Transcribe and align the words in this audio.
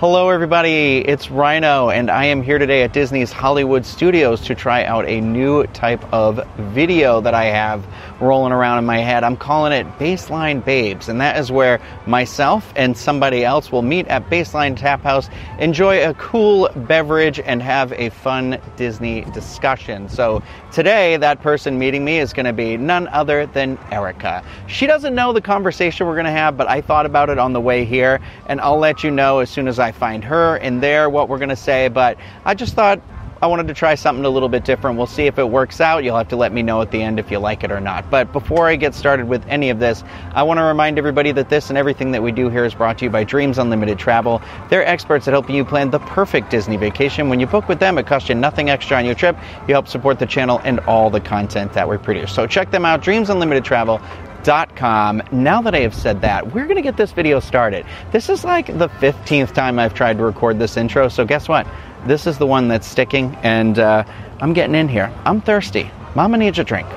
Hello, 0.00 0.30
everybody. 0.30 1.06
It's 1.06 1.26
Ryno, 1.26 1.94
and 1.94 2.10
I 2.10 2.24
am 2.24 2.40
here 2.40 2.56
today 2.56 2.84
at 2.84 2.94
Disney's 2.94 3.30
Hollywood 3.30 3.84
Studios 3.84 4.40
to 4.46 4.54
try 4.54 4.82
out 4.82 5.06
a 5.06 5.20
new 5.20 5.66
type 5.66 6.02
of 6.10 6.40
video 6.56 7.20
that 7.20 7.34
I 7.34 7.44
have 7.44 7.86
rolling 8.18 8.50
around 8.54 8.78
in 8.78 8.86
my 8.86 9.00
head. 9.00 9.24
I'm 9.24 9.36
calling 9.36 9.74
it 9.74 9.86
Baseline 9.98 10.64
Babes, 10.64 11.10
and 11.10 11.20
that 11.20 11.38
is 11.38 11.52
where 11.52 11.82
myself 12.06 12.72
and 12.76 12.96
somebody 12.96 13.44
else 13.44 13.70
will 13.70 13.82
meet 13.82 14.06
at 14.08 14.30
Baseline 14.30 14.74
Tap 14.74 15.02
House, 15.02 15.28
enjoy 15.58 16.02
a 16.08 16.14
cool 16.14 16.70
beverage, 16.74 17.38
and 17.38 17.62
have 17.62 17.92
a 17.92 18.08
fun 18.08 18.58
Disney 18.76 19.26
discussion. 19.34 20.08
So 20.08 20.42
today, 20.72 21.18
that 21.18 21.42
person 21.42 21.78
meeting 21.78 22.06
me 22.06 22.20
is 22.20 22.32
going 22.32 22.46
to 22.46 22.54
be 22.54 22.78
none 22.78 23.06
other 23.08 23.44
than 23.44 23.78
Erica. 23.90 24.42
She 24.66 24.86
doesn't 24.86 25.14
know 25.14 25.34
the 25.34 25.42
conversation 25.42 26.06
we're 26.06 26.14
going 26.14 26.24
to 26.24 26.30
have, 26.30 26.56
but 26.56 26.70
I 26.70 26.80
thought 26.80 27.04
about 27.04 27.28
it 27.28 27.38
on 27.38 27.52
the 27.52 27.60
way 27.60 27.84
here, 27.84 28.18
and 28.46 28.62
I'll 28.62 28.78
let 28.78 29.04
you 29.04 29.10
know 29.10 29.40
as 29.40 29.50
soon 29.50 29.68
as 29.68 29.78
I 29.78 29.89
find 29.92 30.24
her 30.24 30.56
and 30.56 30.82
there 30.82 31.08
what 31.10 31.28
we're 31.28 31.38
going 31.38 31.50
to 31.50 31.56
say. 31.56 31.88
But 31.88 32.18
I 32.44 32.54
just 32.54 32.74
thought 32.74 33.00
I 33.42 33.46
wanted 33.46 33.68
to 33.68 33.74
try 33.74 33.94
something 33.94 34.26
a 34.26 34.28
little 34.28 34.50
bit 34.50 34.66
different. 34.66 34.98
We'll 34.98 35.06
see 35.06 35.24
if 35.24 35.38
it 35.38 35.48
works 35.48 35.80
out. 35.80 36.04
You'll 36.04 36.18
have 36.18 36.28
to 36.28 36.36
let 36.36 36.52
me 36.52 36.62
know 36.62 36.82
at 36.82 36.90
the 36.90 37.00
end 37.00 37.18
if 37.18 37.30
you 37.30 37.38
like 37.38 37.64
it 37.64 37.72
or 37.72 37.80
not. 37.80 38.10
But 38.10 38.34
before 38.34 38.68
I 38.68 38.76
get 38.76 38.94
started 38.94 39.28
with 39.28 39.42
any 39.48 39.70
of 39.70 39.78
this, 39.78 40.04
I 40.34 40.42
want 40.42 40.58
to 40.58 40.64
remind 40.64 40.98
everybody 40.98 41.32
that 41.32 41.48
this 41.48 41.70
and 41.70 41.78
everything 41.78 42.10
that 42.10 42.22
we 42.22 42.32
do 42.32 42.50
here 42.50 42.66
is 42.66 42.74
brought 42.74 42.98
to 42.98 43.06
you 43.06 43.10
by 43.10 43.24
Dreams 43.24 43.56
Unlimited 43.56 43.98
Travel. 43.98 44.42
They're 44.68 44.86
experts 44.86 45.26
at 45.26 45.32
helping 45.32 45.56
you 45.56 45.64
plan 45.64 45.90
the 45.90 46.00
perfect 46.00 46.50
Disney 46.50 46.76
vacation. 46.76 47.30
When 47.30 47.40
you 47.40 47.46
book 47.46 47.66
with 47.66 47.80
them, 47.80 47.96
it 47.96 48.06
costs 48.06 48.28
you 48.28 48.34
nothing 48.34 48.68
extra 48.68 48.98
on 48.98 49.06
your 49.06 49.14
trip. 49.14 49.38
You 49.66 49.72
help 49.72 49.88
support 49.88 50.18
the 50.18 50.26
channel 50.26 50.60
and 50.64 50.78
all 50.80 51.08
the 51.08 51.20
content 51.20 51.72
that 51.72 51.88
we 51.88 51.96
produce. 51.96 52.34
So 52.34 52.46
check 52.46 52.70
them 52.70 52.84
out, 52.84 53.00
Dreams 53.00 53.30
Unlimited 53.30 53.64
Travel. 53.64 54.02
Com. 54.44 55.22
Now 55.32 55.60
that 55.62 55.74
I 55.74 55.80
have 55.80 55.94
said 55.94 56.22
that, 56.22 56.54
we're 56.54 56.64
going 56.64 56.76
to 56.76 56.82
get 56.82 56.96
this 56.96 57.12
video 57.12 57.40
started. 57.40 57.84
This 58.10 58.28
is 58.28 58.42
like 58.44 58.66
the 58.78 58.88
15th 58.88 59.52
time 59.52 59.78
I've 59.78 59.92
tried 59.94 60.16
to 60.18 60.24
record 60.24 60.58
this 60.58 60.76
intro, 60.76 61.08
so 61.08 61.24
guess 61.24 61.46
what? 61.48 61.66
This 62.06 62.26
is 62.26 62.38
the 62.38 62.46
one 62.46 62.68
that's 62.68 62.86
sticking, 62.86 63.36
and 63.42 63.78
uh, 63.78 64.04
I'm 64.40 64.52
getting 64.54 64.74
in 64.74 64.88
here. 64.88 65.12
I'm 65.26 65.40
thirsty. 65.42 65.90
Mama 66.14 66.38
needs 66.38 66.58
a 66.58 66.64
drink. 66.64 66.88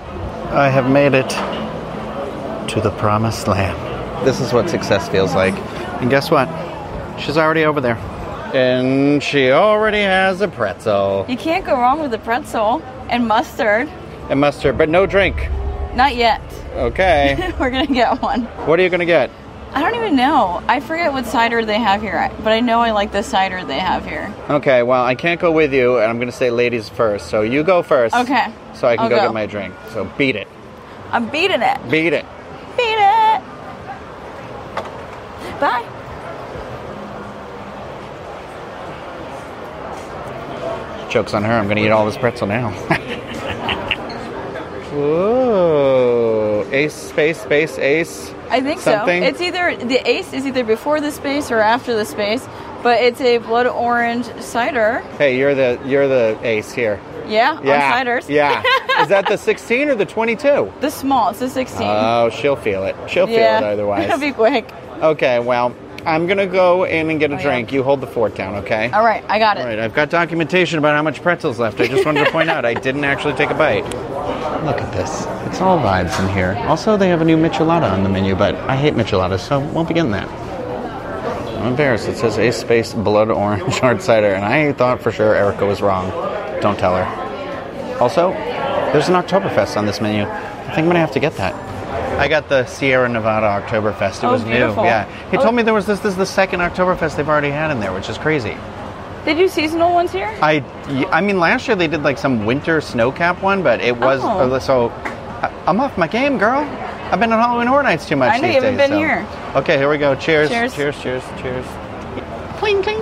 I 0.51 0.69
have 0.69 0.89
made 0.89 1.13
it 1.13 1.29
to 2.69 2.79
the 2.81 2.91
promised 2.91 3.47
land. 3.47 4.25
This 4.25 4.39
is 4.39 4.53
what 4.53 4.69
success 4.69 5.09
feels 5.09 5.35
like. 5.35 5.53
And 6.01 6.09
guess 6.09 6.31
what? 6.31 6.47
She's 7.19 7.37
already 7.37 7.65
over 7.65 7.81
there. 7.81 7.97
And 8.55 9.21
she 9.21 9.51
already 9.51 10.01
has 10.01 10.39
a 10.41 10.47
pretzel 10.47 11.25
You 11.27 11.35
can't 11.37 11.65
go 11.65 11.73
wrong 11.73 11.99
with 11.99 12.13
a 12.13 12.19
pretzel 12.19 12.81
and 13.09 13.27
mustard. 13.27 13.89
and 14.29 14.39
mustard, 14.39 14.77
but 14.77 14.87
no 14.89 15.05
drink. 15.05 15.35
Not 15.95 16.15
yet. 16.15 16.39
Okay. 16.75 17.53
We're 17.59 17.69
gonna 17.69 17.87
get 17.87 18.21
one. 18.21 18.43
what 18.65 18.79
are 18.79 18.83
you 18.83 18.89
going 18.89 18.99
to 18.99 19.05
get? 19.05 19.29
I 19.73 19.81
don't 19.81 19.95
even 19.95 20.15
know. 20.15 20.61
I 20.67 20.79
forget 20.81 21.11
what 21.13 21.25
cider 21.25 21.65
they 21.65 21.79
have 21.79 22.01
here, 22.01 22.31
but 22.43 22.53
I 22.53 22.59
know 22.59 22.79
I 22.79 22.91
like 22.91 23.11
the 23.11 23.23
cider 23.23 23.65
they 23.65 23.79
have 23.79 24.05
here. 24.05 24.31
Okay, 24.47 24.83
well, 24.83 25.03
I 25.03 25.15
can't 25.15 25.41
go 25.41 25.51
with 25.51 25.73
you, 25.73 25.97
and 25.97 26.05
I'm 26.05 26.17
going 26.17 26.29
to 26.29 26.35
say 26.35 26.51
ladies 26.51 26.89
first. 26.89 27.27
So 27.31 27.41
you 27.41 27.63
go 27.63 27.81
first. 27.81 28.13
Okay. 28.15 28.53
So 28.75 28.87
I 28.87 28.97
can 28.97 29.05
I'll 29.05 29.09
go, 29.09 29.15
go. 29.15 29.23
get 29.23 29.33
my 29.33 29.47
drink. 29.47 29.73
So 29.89 30.05
beat 30.15 30.35
it. 30.35 30.47
I'm 31.11 31.27
beating 31.29 31.63
it. 31.63 31.77
Beat 31.89 32.13
it. 32.13 32.25
Beat 32.77 32.97
it. 32.99 33.41
Bye. 35.59 35.89
Joke's 41.09 41.33
on 41.33 41.43
her. 41.43 41.53
I'm 41.53 41.65
going 41.65 41.77
to 41.77 41.83
eat 41.83 41.89
all 41.89 42.05
this 42.05 42.17
pretzel 42.17 42.45
now. 42.45 42.69
Whoa. 44.93 45.42
Ace, 46.73 46.93
space, 46.93 47.39
space, 47.41 47.77
ace. 47.77 48.33
I 48.49 48.59
think 48.61 48.81
Something? 48.81 49.21
so. 49.23 49.27
It's 49.29 49.41
either 49.41 49.75
the 49.77 50.07
ace 50.09 50.33
is 50.33 50.45
either 50.47 50.63
before 50.63 50.99
the 50.99 51.11
space 51.11 51.51
or 51.51 51.59
after 51.59 51.95
the 51.95 52.03
space, 52.05 52.45
but 52.81 52.99
it's 52.99 53.21
a 53.21 53.37
blood 53.37 53.67
orange 53.67 54.25
cider. 54.41 54.99
Hey, 55.19 55.37
you're 55.37 55.53
the 55.55 55.79
you're 55.85 56.07
the 56.07 56.37
ace 56.41 56.71
here. 56.73 56.99
Yeah, 57.27 57.61
Yeah. 57.63 57.93
on 57.95 58.05
ciders. 58.05 58.27
Yeah. 58.27 58.61
Is 59.01 59.07
that 59.09 59.27
the 59.27 59.37
16 59.37 59.89
or 59.89 59.95
the 59.95 60.05
22? 60.05 60.71
the 60.81 60.89
small. 60.91 61.29
It's 61.29 61.39
the 61.39 61.49
16. 61.49 61.81
Oh, 61.87 62.29
she'll 62.29 62.55
feel 62.57 62.83
it. 62.85 62.95
She'll 63.07 63.29
yeah. 63.29 63.59
feel 63.59 63.67
it 63.69 63.73
otherwise. 63.73 64.05
It'll 64.05 64.19
be 64.29 64.31
quick. 64.33 64.67
Okay, 65.01 65.39
well, 65.39 65.73
I'm 66.05 66.25
going 66.27 66.37
to 66.37 66.47
go 66.47 66.83
in 66.83 67.09
and 67.09 67.19
get 67.19 67.31
a 67.31 67.35
Oh, 67.35 67.37
yeah. 67.37 67.43
drink. 67.43 67.71
You 67.71 67.81
hold 67.81 68.01
the 68.01 68.07
fort 68.07 68.35
down, 68.35 68.55
okay? 68.55 68.91
All 68.91 69.05
right, 69.05 69.23
I 69.29 69.39
got 69.39 69.57
it. 69.57 69.61
All 69.61 69.67
right, 69.67 69.79
I've 69.79 69.93
got 69.93 70.09
documentation 70.09 70.79
about 70.79 70.95
how 70.95 71.01
much 71.01 71.21
pretzel's 71.21 71.59
left. 71.59 71.79
I 71.79 71.87
just 71.87 72.05
wanted 72.05 72.25
to 72.25 72.31
point 72.31 72.49
out 72.49 72.65
I 72.65 72.73
didn't 72.73 73.05
actually 73.05 73.35
take 73.35 73.49
a 73.51 73.55
bite. 73.55 73.83
Look 74.63 74.79
at 74.81 74.91
this. 74.93 75.25
It's 75.47 75.59
all 75.61 75.77
vibes 75.77 76.17
in 76.25 76.33
here. 76.33 76.55
Also, 76.67 76.95
they 76.95 77.09
have 77.09 77.21
a 77.21 77.25
new 77.25 77.35
michelada 77.37 77.91
on 77.91 78.03
the 78.03 78.09
menu, 78.09 78.33
but 78.35 78.55
I 78.55 78.75
hate 78.77 78.93
micheladas, 78.93 79.39
so 79.41 79.59
won't 79.59 79.87
be 79.89 79.93
getting 79.93 80.11
that. 80.11 80.29
I'm 81.59 81.67
embarrassed. 81.67 82.07
It 82.07 82.17
says 82.17 82.37
Ace 82.37 82.57
Space 82.57 82.93
Blood 82.93 83.29
Orange 83.29 83.79
Hard 83.79 84.01
Cider, 84.01 84.33
and 84.33 84.45
I 84.45 84.71
thought 84.73 85.01
for 85.01 85.11
sure 85.11 85.35
Erica 85.35 85.65
was 85.65 85.81
wrong. 85.81 86.09
Don't 86.61 86.79
tell 86.79 86.95
her. 86.95 87.97
Also, 87.99 88.31
there's 88.93 89.09
an 89.09 89.15
Oktoberfest 89.15 89.75
on 89.77 89.85
this 89.85 89.99
menu. 89.99 90.23
I 90.23 90.65
think 90.67 90.79
I'm 90.79 90.85
gonna 90.87 90.99
have 90.99 91.11
to 91.11 91.19
get 91.19 91.35
that. 91.37 91.53
I 92.19 92.27
got 92.27 92.47
the 92.47 92.65
Sierra 92.65 93.09
Nevada 93.09 93.47
Oktoberfest. 93.65 94.19
It 94.19 94.23
Oh, 94.25 94.31
was 94.31 94.43
beautiful. 94.43 94.83
new. 94.83 94.89
Yeah. 94.89 95.05
He 95.29 95.37
Oh. 95.37 95.41
told 95.43 95.55
me 95.55 95.63
there 95.63 95.73
was 95.73 95.85
this. 95.87 95.99
This 95.99 96.11
is 96.13 96.17
the 96.17 96.25
second 96.25 96.61
Oktoberfest 96.61 97.15
they've 97.17 97.27
already 97.27 97.49
had 97.51 97.69
in 97.71 97.79
there, 97.79 97.91
which 97.91 98.09
is 98.09 98.17
crazy. 98.17 98.55
They 99.25 99.33
do 99.33 99.47
seasonal 99.47 99.93
ones 99.93 100.11
here? 100.11 100.27
I, 100.41 100.57
I 101.11 101.21
mean, 101.21 101.39
last 101.39 101.67
year 101.67 101.75
they 101.77 101.87
did 101.87 102.03
like 102.03 102.17
some 102.17 102.45
winter 102.45 102.81
snow 102.81 103.11
cap 103.11 103.41
one, 103.41 103.63
but 103.63 103.79
it 103.81 103.95
was 103.97 104.19
Oh. 104.21 104.51
uh, 104.51 104.59
so. 104.59 104.89
I'm 105.67 105.79
off 105.81 105.97
my 105.97 106.07
game, 106.07 106.37
girl. 106.37 106.59
I've 107.11 107.19
been 107.19 107.31
on 107.33 107.39
Halloween 107.39 107.67
Horror 107.67 107.83
Nights 107.83 108.07
too 108.07 108.15
much 108.15 108.31
I 108.33 108.37
know 108.37 108.47
these 108.47 108.55
you 108.55 108.61
haven't 108.61 108.77
days. 108.77 108.89
been 108.89 108.95
so- 108.95 108.97
here. 108.97 109.27
Okay, 109.55 109.77
here 109.77 109.89
we 109.89 109.97
go. 109.97 110.15
Cheers. 110.15 110.49
Cheers. 110.49 110.73
Cheers. 110.73 111.01
Cheers. 111.01 111.23
Cheers. 111.41 111.65
Cling 112.59 112.81
cling. 112.81 112.99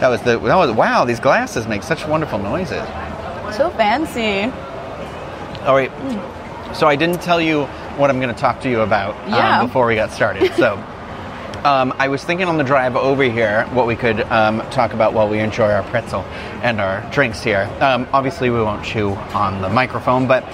That 0.00 0.08
was 0.08 0.20
the. 0.22 0.38
That 0.38 0.56
was 0.56 0.72
wow. 0.72 1.04
These 1.04 1.20
glasses 1.20 1.66
make 1.68 1.82
such 1.82 2.06
wonderful 2.06 2.38
noises. 2.38 2.82
So 3.56 3.70
fancy. 3.76 4.44
All 5.64 5.74
right. 5.76 5.90
So 6.76 6.86
I 6.86 6.96
didn't 6.96 7.20
tell 7.22 7.40
you 7.40 7.64
what 7.96 8.10
I'm 8.10 8.20
going 8.20 8.32
to 8.34 8.40
talk 8.40 8.60
to 8.62 8.70
you 8.70 8.80
about 8.80 9.14
um, 9.32 9.66
before 9.66 9.86
we 9.86 9.94
got 9.94 10.10
started. 10.10 10.52
So 10.54 10.76
um, 11.64 11.94
I 11.98 12.08
was 12.08 12.24
thinking 12.24 12.46
on 12.48 12.56
the 12.58 12.64
drive 12.64 12.96
over 12.96 13.22
here 13.24 13.64
what 13.72 13.86
we 13.86 13.96
could 13.96 14.20
um, 14.22 14.60
talk 14.70 14.92
about 14.92 15.12
while 15.12 15.28
we 15.28 15.38
enjoy 15.40 15.70
our 15.70 15.82
pretzel 15.84 16.22
and 16.62 16.80
our 16.80 17.08
drinks 17.12 17.42
here. 17.42 17.70
Um, 17.80 18.06
obviously, 18.12 18.50
we 18.50 18.60
won't 18.62 18.84
chew 18.84 19.10
on 19.34 19.60
the 19.62 19.68
microphone, 19.68 20.26
but 20.26 20.44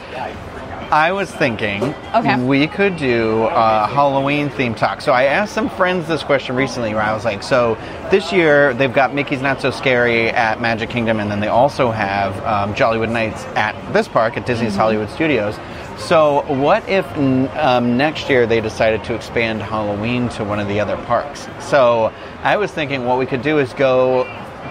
I 0.92 1.10
was 1.12 1.30
thinking 1.32 1.82
Okay. 2.14 2.40
we 2.44 2.68
could 2.68 2.96
do 2.96 3.42
a 3.50 3.88
Halloween 3.88 4.50
theme 4.50 4.74
talk. 4.74 5.00
So 5.00 5.12
I 5.12 5.24
asked 5.24 5.52
some 5.52 5.68
friends 5.68 6.06
this 6.06 6.22
question 6.22 6.54
recently 6.54 6.94
where 6.94 7.02
I 7.02 7.12
was 7.12 7.24
like, 7.24 7.42
so 7.42 7.76
this 8.10 8.32
year 8.32 8.72
they've 8.72 8.92
got 8.92 9.12
Mickey's 9.12 9.42
Not 9.42 9.60
So 9.60 9.72
Scary 9.72 10.28
at 10.28 10.60
Magic 10.60 10.88
Kingdom, 10.88 11.18
and 11.18 11.28
then 11.30 11.40
they 11.40 11.48
also 11.48 11.90
have 11.90 12.36
um, 12.44 12.74
Jollywood 12.74 13.10
Nights 13.10 13.44
at 13.56 13.74
this 13.92 14.06
park 14.06 14.36
at 14.36 14.46
Disney's 14.46 14.76
Hollywood 14.76 15.10
Studios. 15.10 15.58
So 15.98 16.42
what 16.52 16.88
if 16.88 17.06
um, 17.16 17.96
next 17.96 18.28
year 18.28 18.46
they 18.46 18.60
decided 18.60 19.02
to 19.04 19.14
expand 19.14 19.62
Halloween 19.62 20.28
to 20.30 20.44
one 20.44 20.60
of 20.60 20.68
the 20.68 20.78
other 20.78 20.96
parks? 21.04 21.48
So 21.60 22.12
I 22.42 22.56
was 22.56 22.70
thinking 22.70 23.06
what 23.06 23.18
we 23.18 23.26
could 23.26 23.42
do 23.42 23.58
is 23.58 23.72
go 23.72 24.24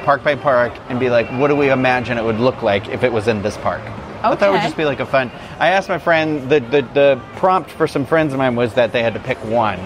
park 0.03 0.24
by 0.24 0.36
park 0.36 0.72
and 0.88 1.00
be 1.00 1.09
like, 1.09 1.28
what 1.40 1.47
do 1.47 1.56
we 1.56 1.72
imagine 1.72 2.18
it 2.18 2.24
would 2.24 2.40
look 2.40 2.62
like 2.62 2.88
if 2.90 3.03
it 3.03 3.12
was 3.12 3.28
in 3.28 3.41
this 3.41 3.58
park? 3.58 3.81
I 4.24 4.36
thought 4.36 4.50
it 4.50 4.52
would 4.52 4.62
just 4.62 4.78
be 4.78 4.86
like 4.86 5.00
a 5.00 5.06
fun. 5.06 5.30
I 5.59 5.69
asked 5.69 5.90
my 5.90 6.00
friend. 6.00 6.50
The, 6.50 6.59
the 6.59 6.81
the 6.81 7.22
prompt 7.36 7.69
for 7.69 7.86
some 7.88 8.06
friends 8.06 8.34
of 8.34 8.40
mine 8.40 8.56
was 8.56 8.74
that 8.74 8.92
they 8.92 9.03
had 9.03 9.13
to 9.13 9.19
pick 9.19 9.38
one 9.46 9.80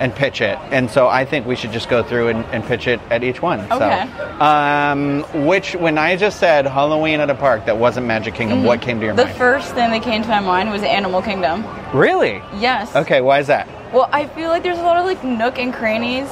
and 0.00 0.14
pitch 0.14 0.40
it, 0.40 0.58
and 0.70 0.90
so 0.90 1.08
I 1.08 1.24
think 1.24 1.46
we 1.46 1.56
should 1.56 1.72
just 1.72 1.88
go 1.88 2.02
through 2.02 2.28
and, 2.28 2.44
and 2.46 2.62
pitch 2.64 2.86
it 2.86 3.00
at 3.10 3.24
each 3.24 3.42
one. 3.42 3.60
Okay. 3.72 4.08
So, 4.16 4.40
um, 4.40 5.22
which 5.46 5.74
when 5.74 5.98
I 5.98 6.16
just 6.16 6.38
said 6.38 6.66
Halloween 6.66 7.20
at 7.20 7.30
a 7.30 7.34
park 7.34 7.66
that 7.66 7.76
wasn't 7.78 8.06
Magic 8.06 8.34
Kingdom, 8.34 8.62
what 8.64 8.80
came 8.80 9.00
to 9.00 9.06
your 9.06 9.14
Mm-hmm. 9.14 9.28
The 9.28 9.34
first 9.34 9.74
thing 9.74 9.90
that 9.90 10.02
came 10.02 10.22
to 10.22 10.28
my 10.28 10.40
mind 10.40 10.70
was 10.70 10.82
Animal 10.82 11.20
Kingdom. 11.22 11.64
really? 11.92 12.42
Yes. 12.56 12.94
Okay. 12.94 13.20
Why 13.20 13.40
is 13.40 13.46
that? 13.48 13.66
Well, 13.92 14.08
I 14.12 14.26
feel 14.26 14.48
like 14.50 14.62
there's 14.62 14.78
a 14.78 14.82
lot 14.82 14.96
of 14.98 15.04
like 15.04 15.24
nook 15.24 15.58
and 15.58 15.72
crannies 15.74 16.28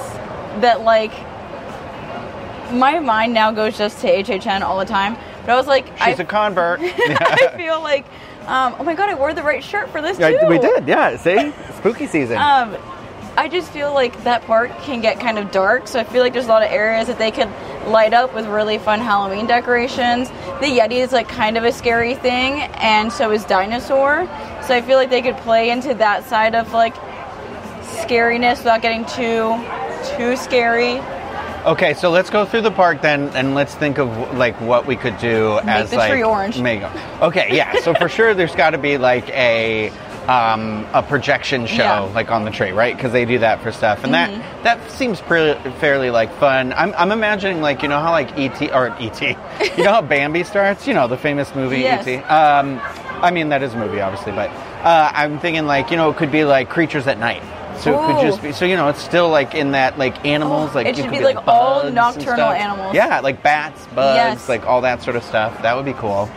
that 0.61 0.83
like 0.83 1.13
my 2.73 2.99
mind 2.99 3.33
now 3.33 3.51
goes 3.53 3.79
just 3.79 4.01
to 4.01 4.09
HHN 4.09 4.63
all 4.63 4.79
the 4.79 4.85
time. 4.85 5.17
But 5.43 5.51
I 5.53 5.57
was 5.57 5.67
like, 5.67 5.87
She's 5.99 6.19
I, 6.19 6.23
a 6.23 6.25
convert. 6.25 6.81
I 6.83 7.53
feel 7.57 7.81
like, 7.81 8.05
um, 8.47 8.75
oh 8.79 8.85
my 8.85 8.95
god, 8.95 9.09
I 9.09 9.15
wore 9.15 9.33
the 9.35 9.43
right 9.43 9.63
shirt 9.63 9.89
for 9.91 10.03
this 10.03 10.17
too. 10.17 10.25
Yeah, 10.25 10.49
we 10.49 10.59
did. 10.59 10.87
Yeah. 10.89 11.17
See, 11.17 11.53
spooky 11.79 12.07
season. 12.07 12.37
Um, 12.39 12.77
I 13.39 13.49
just 13.49 13.71
feel 13.71 13.93
like 13.93 14.25
that 14.25 14.43
park 14.47 14.71
can 14.81 15.03
get 15.03 15.21
kind 15.21 15.39
of 15.39 15.51
dark, 15.51 15.89
so 15.89 16.01
I 16.01 16.05
feel 16.05 16.23
like 16.23 16.33
there's 16.33 16.47
a 16.47 16.49
lot 16.49 16.63
of 16.63 16.71
areas 16.71 17.07
that 17.09 17.19
they 17.19 17.31
could 17.31 17.49
light 17.87 18.15
up 18.15 18.35
with 18.35 18.47
really 18.47 18.79
fun 18.79 18.99
Halloween 18.99 19.47
decorations. 19.47 20.31
The 20.61 20.79
Yeti 20.79 21.03
is 21.03 21.13
like 21.13 21.29
kind 21.29 21.59
of 21.59 21.65
a 21.65 21.73
scary 21.73 22.15
thing, 22.15 22.63
and 22.79 23.13
so 23.13 23.31
is 23.33 23.45
Dinosaur. 23.45 24.27
So 24.67 24.75
I 24.75 24.81
feel 24.81 24.97
like 24.97 25.11
they 25.11 25.21
could 25.23 25.37
play 25.39 25.71
into 25.71 25.93
that 25.95 26.25
side 26.25 26.55
of 26.55 26.73
like 26.73 26.95
scariness 27.83 28.59
without 28.59 28.81
getting 28.81 29.05
too 29.05 29.55
too 30.17 30.37
scary. 30.37 30.99
Okay, 31.67 31.95
so 31.95 32.11
let's 32.11 32.31
go 32.31 32.45
through 32.45 32.63
the 32.63 32.71
park 32.71 33.03
then, 33.03 33.29
and 33.31 33.55
let's 33.55 33.75
think 33.75 33.99
of 33.99 34.09
like 34.37 34.59
what 34.61 34.87
we 34.87 34.97
could 34.97 35.19
do 35.19 35.59
as 35.65 35.91
the 35.91 35.97
like 35.97 36.11
tree 36.11 36.23
orange. 36.23 36.59
Make, 36.59 36.83
okay, 37.21 37.55
yeah. 37.55 37.81
So 37.81 37.93
for 37.93 38.09
sure, 38.09 38.35
there's 38.35 38.55
got 38.55 38.71
to 38.71 38.79
be 38.79 38.99
like 38.99 39.29
a 39.31 39.93
um, 40.29 40.87
a 40.93 41.03
projection 41.03 41.67
show 41.67 41.77
Yeah. 41.83 42.01
like 42.15 42.31
on 42.31 42.45
the 42.45 42.51
tree, 42.51 42.71
right? 42.73 42.95
Because 42.97 43.13
they 43.13 43.25
do 43.25 43.39
that 43.39 43.63
for 43.63 43.73
stuff, 43.73 44.05
and 44.05 44.13
Mm-hmm. 44.13 44.41
that 44.63 44.79
that 44.81 44.91
seems 44.91 45.21
pre- 45.21 45.55
fairly 45.81 46.11
like 46.11 46.33
fun. 46.39 46.73
I'm, 46.73 46.93
I'm 46.97 47.13
imagining 47.13 47.61
like 47.61 47.83
you 47.83 47.89
know 47.89 48.01
how 48.01 48.11
like 48.11 48.37
ET 48.39 48.61
or 48.73 48.89
ET, 49.01 49.21
you 49.23 49.85
know 49.85 49.93
how 49.93 50.03
Bambi 50.15 50.43
starts, 50.45 50.87
you 50.87 50.95
know 50.95 51.07
the 51.09 51.17
famous 51.19 51.55
movie 51.55 51.79
Yes. 51.81 52.07
ET. 52.07 52.23
Um, 52.31 52.81
I 53.23 53.31
mean 53.31 53.49
that 53.51 53.63
is 53.63 53.75
a 53.75 53.77
movie, 53.79 54.01
obviously, 54.01 54.33
but 54.33 54.51
uh, 54.85 55.11
I'm 55.15 55.39
thinking 55.39 55.67
like 55.67 55.91
you 55.91 55.97
know 55.97 56.11
it 56.11 56.17
could 56.17 56.33
be 56.33 56.45
like 56.45 56.69
creatures 56.69 57.07
at 57.07 57.19
night. 57.19 57.43
So 57.79 57.93
it 57.93 58.07
could 58.07 58.23
just 58.27 58.43
be 58.43 58.53
so 58.53 58.65
you 58.65 58.75
know 58.75 58.89
it's 58.89 59.03
still 59.03 59.29
like 59.29 59.55
in 59.55 59.73
that 59.73 59.99
like 59.99 60.25
animals 60.25 60.71
Oh, 60.73 60.77
like 60.77 60.87
it 60.87 60.97
you 60.97 61.03
should 61.03 61.13
could 61.13 61.19
be, 61.19 61.25
like, 61.25 61.47
all 61.47 61.91
nocturnal 61.91 62.51
animals. 62.51 62.95
Yeah, 62.95 63.21
like 63.21 63.43
bats, 63.43 63.85
bugs, 63.95 64.17
Yes. 64.17 64.49
like 64.49 64.65
all 64.67 64.81
that 64.81 65.03
sort 65.03 65.15
of 65.15 65.23
stuff. 65.23 65.61
That 65.63 65.77
would 65.77 65.85
be 65.85 65.93
cool. 65.93 66.29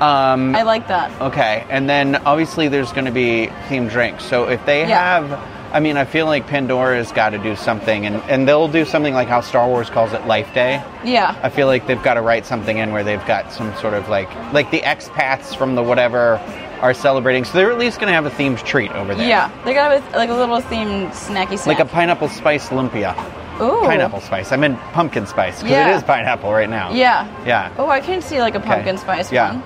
Um, 0.00 0.54
I 0.54 0.62
like 0.62 0.88
that. 0.88 1.10
Okay, 1.20 1.64
and 1.70 1.88
then 1.88 2.16
obviously 2.26 2.68
there's 2.68 2.92
going 2.92 3.06
to 3.06 3.10
be 3.12 3.48
themed 3.68 3.90
drinks. 3.90 4.24
So 4.24 4.48
if 4.48 4.64
they 4.66 4.80
Yeah. 4.86 5.20
have, 5.20 5.32
I 5.72 5.80
mean, 5.80 5.96
I 5.96 6.04
feel 6.04 6.26
like 6.26 6.46
Pandora's 6.46 7.12
got 7.12 7.30
to 7.30 7.38
do 7.38 7.56
something, 7.56 8.06
and, 8.06 8.16
and 8.28 8.46
they'll 8.48 8.68
do 8.68 8.84
something 8.84 9.14
like 9.14 9.28
how 9.28 9.40
Star 9.40 9.66
Wars 9.68 9.90
calls 9.90 10.12
it 10.12 10.26
Life 10.26 10.52
Day. 10.54 10.82
Yeah. 11.04 11.34
I 11.42 11.48
feel 11.48 11.66
like 11.66 11.86
they've 11.86 12.02
got 12.02 12.14
to 12.14 12.20
write 12.22 12.46
something 12.46 12.78
in 12.78 12.92
where 12.92 13.04
they've 13.04 13.24
got 13.26 13.52
some 13.52 13.74
sort 13.76 13.94
of 13.94 14.08
like, 14.08 14.28
like 14.52 14.70
the 14.70 14.80
expats 14.80 15.56
from 15.56 15.74
the 15.74 15.82
whatever 15.82 16.40
are 16.82 16.92
celebrating. 16.94 17.44
So 17.44 17.56
they're 17.58 17.72
at 17.72 17.78
least 17.78 17.98
going 17.98 18.08
to 18.08 18.14
have 18.14 18.26
a 18.26 18.30
themed 18.30 18.62
treat 18.64 18.90
over 18.92 19.14
there. 19.14 19.26
Yeah. 19.28 19.50
They 19.64 19.72
got 19.74 19.92
a, 19.92 20.16
like 20.16 20.28
a 20.30 20.34
little 20.34 20.60
themed 20.60 21.08
snacky 21.10 21.58
snack. 21.58 21.78
Like 21.78 21.80
a 21.80 21.86
pineapple 21.86 22.28
spice 22.28 22.68
lumpia. 22.68 23.14
Ooh. 23.60 23.80
Pineapple 23.86 24.20
spice. 24.20 24.52
I 24.52 24.56
meant 24.56 24.78
pumpkin 24.92 25.26
spice 25.26 25.56
because 25.56 25.70
Yeah. 25.70 25.88
it 25.90 25.96
is 25.96 26.02
pineapple 26.02 26.52
right 26.52 26.68
now. 26.68 26.92
Yeah. 26.92 27.26
Yeah. 27.46 27.72
Oh, 27.78 27.88
I 27.88 28.00
can 28.00 28.20
see 28.20 28.38
like 28.40 28.54
a 28.54 28.58
Okay. 28.58 28.66
pumpkin 28.68 28.98
spice 28.98 29.32
yeah. 29.32 29.54
one. 29.54 29.62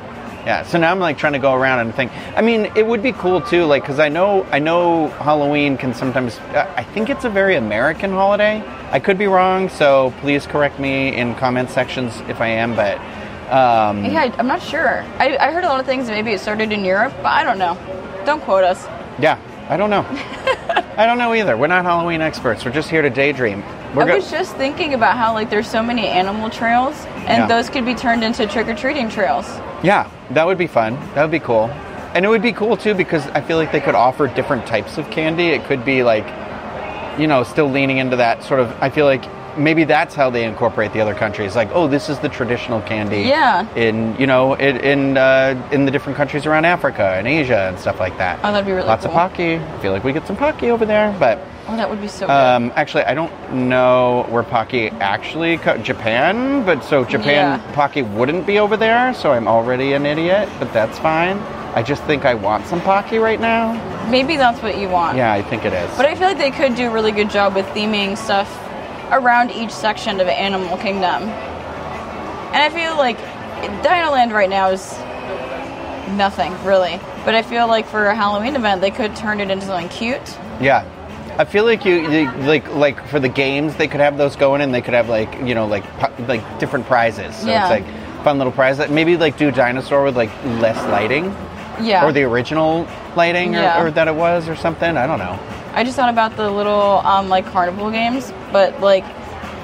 Yeah. 0.50 0.64
So 0.64 0.78
now 0.78 0.90
I'm 0.90 0.98
like 0.98 1.16
trying 1.16 1.34
to 1.34 1.38
go 1.38 1.54
around 1.54 1.78
and 1.78 1.94
think. 1.94 2.10
I 2.36 2.42
mean, 2.42 2.72
it 2.74 2.84
would 2.84 3.04
be 3.04 3.12
cool 3.12 3.40
too, 3.40 3.66
like 3.66 3.84
because 3.84 4.00
I 4.00 4.08
know 4.08 4.44
I 4.50 4.58
know 4.58 5.06
Halloween 5.22 5.76
can 5.76 5.94
sometimes. 5.94 6.40
I 6.80 6.82
think 6.82 7.08
it's 7.08 7.24
a 7.24 7.30
very 7.30 7.54
American 7.54 8.10
holiday. 8.10 8.60
I 8.90 8.98
could 8.98 9.16
be 9.16 9.28
wrong, 9.28 9.68
so 9.68 10.12
please 10.20 10.48
correct 10.48 10.80
me 10.80 11.14
in 11.14 11.36
comment 11.36 11.70
sections 11.70 12.20
if 12.28 12.40
I 12.40 12.48
am. 12.48 12.74
But 12.74 12.96
um, 13.52 14.04
Yeah, 14.04 14.34
I'm 14.38 14.48
not 14.48 14.60
sure. 14.60 15.04
I, 15.20 15.36
I 15.36 15.52
heard 15.52 15.62
a 15.62 15.68
lot 15.68 15.78
of 15.78 15.86
things. 15.86 16.08
Maybe 16.08 16.32
it 16.32 16.40
started 16.40 16.72
in 16.72 16.84
Europe, 16.84 17.12
but 17.18 17.26
I 17.26 17.44
don't 17.44 17.58
know. 17.58 17.78
Don't 18.26 18.42
quote 18.42 18.64
us. 18.64 18.86
yeah, 19.20 19.38
I 19.68 19.76
don't 19.76 19.90
know. 19.90 20.04
I 20.96 21.06
don't 21.06 21.18
know 21.18 21.32
either. 21.32 21.56
We're 21.56 21.68
not 21.68 21.84
Halloween 21.84 22.22
experts. 22.22 22.64
We're 22.64 22.72
just 22.72 22.90
here 22.90 23.02
to 23.02 23.10
daydream. 23.10 23.62
We're 23.94 24.04
I 24.04 24.06
go- 24.08 24.14
was 24.16 24.30
just 24.30 24.54
thinking 24.56 24.94
about 24.94 25.16
how 25.16 25.32
like 25.32 25.50
there's 25.50 25.68
so 25.68 25.82
many 25.82 26.06
animal 26.06 26.48
trails, 26.50 26.94
and 27.26 27.28
Yeah. 27.42 27.46
those 27.46 27.68
could 27.68 27.84
be 27.84 27.94
turned 27.94 28.22
into 28.22 28.46
trick 28.46 28.68
or 28.68 28.74
treating 28.74 29.08
trails. 29.08 29.46
Yeah, 29.82 30.06
that 30.30 30.46
would 30.46 30.58
be 30.58 30.66
fun. 30.66 30.96
That 31.14 31.22
would 31.22 31.30
be 31.30 31.40
cool. 31.40 31.70
And 32.14 32.24
it 32.24 32.28
would 32.28 32.42
be 32.42 32.52
cool 32.52 32.76
too 32.76 32.94
because 32.94 33.26
I 33.34 33.40
feel 33.40 33.56
like 33.56 33.72
they 33.72 33.80
could 33.80 33.94
offer 33.94 34.26
different 34.26 34.66
types 34.66 34.98
of 34.98 35.08
candy. 35.10 35.48
It 35.48 35.64
could 35.64 35.84
be 35.84 36.02
like, 36.02 36.26
you 37.18 37.26
know, 37.26 37.42
still 37.44 37.68
leaning 37.70 37.98
into 37.98 38.16
that 38.16 38.42
sort 38.44 38.60
of. 38.60 38.72
I 38.80 38.90
feel 38.90 39.06
like 39.06 39.24
maybe 39.56 39.82
that's 39.84 40.14
how 40.14 40.30
they 40.30 40.44
incorporate 40.44 40.92
the 40.92 41.00
other 41.00 41.14
countries. 41.14 41.56
Like, 41.56 41.68
oh, 41.72 41.86
this 41.88 42.08
is 42.08 42.18
the 42.20 42.28
traditional 42.28 42.80
candy. 42.82 43.22
Yeah. 43.22 43.66
In 43.74 44.14
you 44.18 44.26
know, 44.26 44.54
in 44.54 44.76
in, 44.78 45.16
uh, 45.16 45.54
in 45.72 45.84
the 45.84 45.90
different 45.90 46.16
countries 46.16 46.46
around 46.46 46.64
Africa 46.64 47.14
and 47.16 47.26
Asia 47.26 47.68
and 47.68 47.78
stuff 47.78 47.98
like 48.00 48.16
that. 48.18 48.38
Oh, 48.44 48.52
that'd 48.52 48.66
be 48.66 48.70
really 48.72 48.82
cool. 48.82 48.88
Lots 48.88 49.04
cool. 49.06 49.12
of 49.16 49.30
Pocky. 49.30 49.56
I 49.56 49.78
feel 49.80 49.92
like 49.92 50.04
we 50.04 50.12
get 50.12 50.26
some 50.26 50.36
Pocky 50.36 50.70
over 50.70 50.84
there, 50.86 51.14
but. 51.18 51.38
Oh, 51.68 51.76
that 51.76 51.88
would 51.88 52.00
be 52.00 52.08
so 52.08 52.26
good. 52.26 52.32
Um, 52.32 52.72
actually, 52.74 53.04
I 53.04 53.14
don't 53.14 53.30
know 53.52 54.26
where 54.28 54.42
Pocky 54.42 54.88
actually 54.88 55.58
co- 55.58 55.78
Japan, 55.78 56.64
but 56.64 56.82
so 56.82 57.04
Japan 57.04 57.60
Yeah. 57.60 57.72
Pocky 57.74 58.02
wouldn't 58.02 58.46
be 58.46 58.58
over 58.58 58.76
there, 58.76 59.14
so 59.14 59.32
I'm 59.32 59.46
already 59.46 59.92
an 59.92 60.04
idiot, 60.06 60.48
but 60.58 60.72
that's 60.72 60.98
fine. 60.98 61.38
I 61.74 61.82
just 61.84 62.02
think 62.04 62.24
I 62.24 62.34
want 62.34 62.66
some 62.66 62.80
Pocky 62.80 63.18
right 63.18 63.40
now. 63.40 63.74
Maybe 64.10 64.36
that's 64.36 64.60
what 64.62 64.76
you 64.78 64.88
want. 64.88 65.16
Yeah, 65.16 65.32
I 65.32 65.42
think 65.42 65.64
it 65.64 65.72
is. 65.72 65.88
But 65.96 66.06
I 66.06 66.16
feel 66.16 66.26
like 66.26 66.38
they 66.38 66.50
could 66.50 66.74
do 66.74 66.88
a 66.88 66.90
really 66.92 67.12
good 67.12 67.30
job 67.30 67.54
with 67.54 67.66
theming 67.66 68.16
stuff 68.16 68.48
around 69.12 69.52
each 69.52 69.70
section 69.70 70.18
of 70.20 70.26
Animal 70.26 70.76
Kingdom. 70.78 71.22
And 72.52 72.56
I 72.56 72.70
feel 72.70 72.96
like 72.96 73.18
Dinoland 73.84 74.32
right 74.32 74.50
now 74.50 74.70
is 74.70 74.98
nothing 76.16 76.52
really. 76.64 76.98
But 77.24 77.36
I 77.36 77.42
feel 77.42 77.68
like 77.68 77.86
for 77.86 78.06
a 78.06 78.14
Halloween 78.16 78.56
event, 78.56 78.80
they 78.80 78.90
could 78.90 79.14
turn 79.14 79.40
it 79.40 79.50
into 79.50 79.66
something 79.66 79.88
cute. 79.90 80.36
yeah, 80.60 80.84
I 81.38 81.44
feel 81.44 81.64
like 81.64 81.84
you, 81.84 82.10
you 82.10 82.30
like 82.42 82.68
like 82.74 83.06
for 83.08 83.18
the 83.20 83.28
games 83.28 83.76
they 83.76 83.88
could 83.88 84.00
have 84.00 84.18
those 84.18 84.36
going, 84.36 84.60
and 84.60 84.74
they 84.74 84.80
could 84.82 84.94
have 84.94 85.08
like 85.08 85.32
you 85.42 85.54
know 85.54 85.66
like 85.66 85.84
like 86.28 86.58
different 86.58 86.86
prizes. 86.86 87.34
So 87.36 87.46
Yeah. 87.48 87.62
it's 87.72 87.86
like 87.86 88.24
fun 88.24 88.38
little 88.38 88.52
prizes. 88.52 88.90
Maybe 88.90 89.16
like 89.16 89.36
do 89.38 89.50
dinosaur 89.50 90.04
with 90.04 90.16
like 90.16 90.30
less 90.44 90.76
lighting, 90.90 91.34
Yeah. 91.80 92.04
or 92.04 92.12
the 92.12 92.24
original 92.24 92.86
lighting, 93.16 93.56
or, 93.56 93.60
Yeah. 93.60 93.82
or 93.82 93.90
that 93.90 94.08
it 94.08 94.14
was, 94.14 94.48
or 94.48 94.56
something. 94.56 94.96
I 94.96 95.06
don't 95.06 95.18
know. 95.18 95.38
I 95.72 95.84
just 95.84 95.96
thought 95.96 96.10
about 96.10 96.36
the 96.36 96.50
little 96.50 96.98
um, 97.06 97.28
like 97.28 97.46
carnival 97.46 97.90
games, 97.90 98.32
but 98.52 98.80
like 98.80 99.04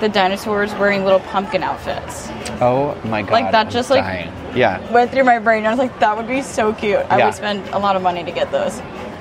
the 0.00 0.08
dinosaurs 0.08 0.72
wearing 0.74 1.04
little 1.04 1.20
pumpkin 1.20 1.62
outfits. 1.62 2.28
Oh 2.60 2.96
my 3.04 3.22
god! 3.22 3.32
Like 3.32 3.50
that 3.52 3.66
I'm 3.66 3.72
just, 3.72 3.90
like- 3.90 4.04
dying. 4.04 4.32
yeah. 4.54 4.80
Went 4.92 5.10
through 5.10 5.24
my 5.24 5.38
brain. 5.40 5.66
I 5.66 5.70
was 5.70 5.78
like, 5.78 5.98
that 6.00 6.16
would 6.16 6.28
be 6.28 6.42
so 6.42 6.72
cute. 6.72 7.00
I 7.10 7.18
Yeah. 7.18 7.24
would 7.26 7.34
spend 7.34 7.66
a 7.72 7.78
lot 7.78 7.96
of 7.96 8.02
money 8.02 8.22
to 8.24 8.30
get 8.30 8.50
those. 8.52 8.78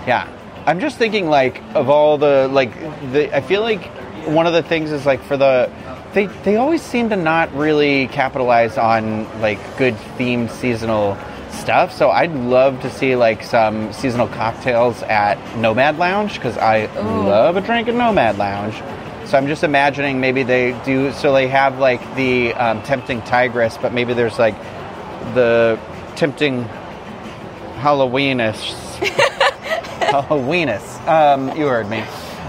Yeah. 0.07 0.27
I'm 0.66 0.80
just 0.80 0.98
thinking 0.98 1.30
like 1.30 1.62
of 1.76 1.90
all 1.90 2.18
the 2.18 2.50
like 2.52 2.74
the 3.12 3.36
I 3.36 3.42
feel 3.42 3.62
like 3.62 3.86
one 4.26 4.48
of 4.48 4.54
the 4.54 4.64
things 4.64 4.92
is 4.92 5.06
like 5.06 5.22
for 5.24 5.38
the 5.38 5.72
they 6.14 6.26
they 6.44 6.56
always 6.56 6.82
seem 6.82 7.10
to 7.10 7.16
not 7.16 7.54
really 7.54 8.08
capitalize 8.08 8.78
on 8.78 9.26
like 9.42 9.60
good 9.78 9.94
themed 10.18 10.50
seasonal 10.50 11.18
stuff. 11.52 11.94
So 11.94 12.10
I'd 12.10 12.34
love 12.34 12.82
to 12.82 12.90
see 12.90 13.16
like 13.16 13.44
some 13.44 13.94
seasonal 13.94 14.28
cocktails 14.28 15.04
at 15.04 15.38
Nomad 15.58 15.98
Lounge 15.98 16.34
because 16.34 16.58
I 16.58 16.86
Ooh. 16.86 17.28
love 17.28 17.58
a 17.58 17.62
drink 17.62 17.88
at 17.88 17.96
Nomad 17.96 18.38
Lounge. 18.38 18.76
So 19.30 19.38
I'm 19.38 19.48
just 19.48 19.64
imagining 19.64 20.20
maybe 20.20 20.44
they 20.44 20.80
do 20.84 21.12
so 21.12 21.34
they 21.34 21.48
have 21.48 21.80
like 21.80 22.02
the 22.16 22.54
um, 22.54 22.82
tempting 22.84 23.22
tigress, 23.24 23.78
but 23.78 23.94
maybe 23.94 24.14
there's 24.14 24.40
like 24.40 24.56
the 25.34 25.80
tempting 26.16 26.64
Halloweenish 27.78 28.74
Halloweenus. 30.12 31.07
Um, 31.07 31.56
you 31.57 31.68
heard 31.68 31.90
me. 31.90 32.04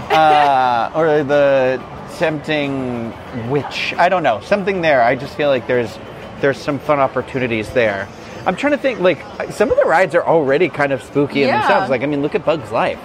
Uh, 0.09 0.91
or 0.95 1.23
the 1.23 1.81
tempting 2.17 3.13
witch. 3.49 3.93
I 3.97 4.09
don't 4.09 4.23
know. 4.23 4.39
Something 4.41 4.81
there. 4.81 5.01
I 5.01 5.15
just 5.15 5.35
feel 5.35 5.49
like 5.49 5.67
there's 5.67 5.97
there's 6.41 6.57
some 6.57 6.79
fun 6.79 6.99
opportunities 6.99 7.69
there. 7.71 8.07
I'm 8.45 8.55
trying 8.55 8.71
to 8.73 8.77
think. 8.77 8.99
Like 8.99 9.19
some 9.51 9.69
of 9.71 9.77
the 9.77 9.85
rides 9.85 10.15
are 10.15 10.23
already 10.25 10.69
kind 10.69 10.91
of 10.93 11.03
spooky 11.03 11.43
in 11.43 11.49
Yeah. 11.49 11.61
themselves. 11.61 11.89
Like 11.89 12.01
I 12.01 12.05
mean, 12.05 12.21
look 12.21 12.35
at 12.35 12.45
Bug's 12.45 12.71
Life. 12.71 12.99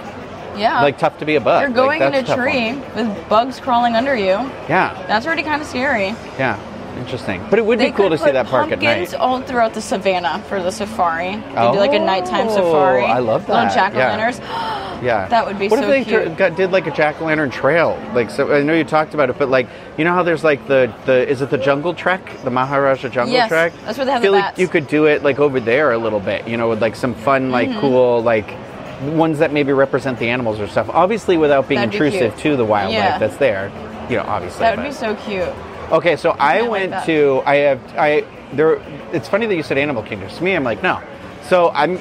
Yeah. 0.56 0.82
Like 0.82 0.98
tough 0.98 1.18
to 1.18 1.24
be 1.24 1.36
a 1.36 1.40
bug. 1.40 1.62
You're 1.62 1.70
Like, 1.86 2.00
going 2.00 2.02
in 2.02 2.14
a 2.14 2.22
tough 2.26 2.36
one. 2.38 2.46
tree 2.46 2.72
with 2.94 3.28
bugs 3.28 3.58
crawling 3.58 3.96
under 3.96 4.14
you. 4.14 4.36
Yeah, 4.68 5.02
That's 5.08 5.24
already 5.26 5.42
kind 5.44 5.62
of 5.62 5.66
scary. 5.68 6.08
yeah. 6.38 6.58
Interesting. 6.98 7.44
But 7.50 7.58
it 7.58 7.66
would 7.66 7.78
They 7.78 7.86
be 7.90 7.92
cool 7.96 8.10
to 8.10 8.18
see 8.18 8.30
that 8.30 8.46
park 8.46 8.70
at 8.70 8.78
pumpkins 8.80 9.12
night. 9.12 9.20
all 9.20 9.40
throughout 9.40 9.74
the 9.74 9.80
savannah 9.80 10.42
for 10.48 10.62
the 10.62 10.70
safari. 10.70 11.36
They 11.36 11.72
do 11.72 11.78
like 11.78 11.92
a 11.92 11.98
nighttime 11.98 12.48
Oh, 12.48 12.54
safari. 12.54 13.04
I 13.04 13.18
love 13.18 13.48
Little 13.48 13.64
that, 13.64 13.74
jack 13.74 13.94
o' 13.94 13.98
lanterns. 13.98 14.40
Yeah, 15.02 15.26
That 15.26 15.46
would 15.46 15.58
be 15.58 15.66
what 15.66 15.80
so 15.80 15.90
if 15.90 15.90
they 15.90 16.04
cute. 16.04 16.36
got, 16.36 16.54
did 16.54 16.70
like 16.70 16.86
a 16.86 16.92
jack 16.92 17.20
o' 17.20 17.24
lantern 17.24 17.50
trail? 17.50 18.00
Like, 18.14 18.30
so 18.30 18.54
I 18.54 18.62
know 18.62 18.72
you 18.72 18.84
talked 18.84 19.14
about 19.14 19.30
it, 19.30 19.36
but 19.38 19.48
like, 19.48 19.66
you 19.98 20.04
know 20.04 20.12
how 20.12 20.22
there's 20.22 20.44
like 20.44 20.68
the 20.68 20.94
the 21.06 21.28
is 21.28 21.42
it 21.42 21.50
the 21.50 21.58
Jungle 21.58 21.92
Trek, 21.92 22.20
the 22.44 22.50
Maharaja 22.52 23.08
Jungle 23.08 23.32
Yes, 23.32 23.48
Trek? 23.48 23.72
that's 23.84 23.98
where 23.98 24.04
they 24.04 24.12
have 24.12 24.20
I 24.20 24.24
feel 24.24 24.32
the 24.32 24.38
like 24.38 24.58
you 24.58 24.68
could 24.68 24.86
do 24.86 25.06
it 25.06 25.24
like 25.24 25.40
over 25.40 25.58
there 25.58 25.90
a 25.90 25.98
little 25.98 26.20
bit, 26.20 26.46
you 26.46 26.56
know, 26.56 26.68
with 26.68 26.80
like 26.80 26.94
some 26.94 27.14
fun, 27.16 27.50
like 27.50 27.68
Mm-hmm. 27.68 27.80
cool, 27.80 28.22
like 28.22 28.48
ones 29.16 29.40
that 29.40 29.52
maybe 29.52 29.72
represent 29.72 30.20
the 30.20 30.28
animals 30.28 30.60
or 30.60 30.68
stuff. 30.68 30.88
Obviously, 30.88 31.36
without 31.36 31.68
being 31.68 31.80
That'd 31.80 31.94
intrusive 31.94 32.34
cute. 32.36 32.52
to 32.52 32.56
the 32.56 32.64
wildlife 32.64 32.92
Yeah. 32.94 33.18
that's 33.18 33.36
there. 33.38 33.72
You 34.08 34.18
know, 34.18 34.22
obviously. 34.24 34.60
That 34.60 34.76
would 34.76 34.84
but- 34.84 34.88
be 34.90 34.94
so 34.94 35.16
cute. 35.16 35.48
Okay, 35.92 36.16
so 36.16 36.30
I 36.30 36.62
went 36.62 37.04
to 37.04 37.42
I 37.44 37.56
have 37.56 37.94
I 37.96 38.24
there. 38.54 38.76
It's 39.12 39.28
funny 39.28 39.44
that 39.46 39.54
you 39.54 39.62
said 39.62 39.76
Animal 39.76 40.02
Kingdom. 40.02 40.30
To 40.30 40.42
me, 40.42 40.56
I'm 40.56 40.64
like 40.64 40.82
no. 40.82 41.02
So 41.48 41.70
I'm 41.70 41.98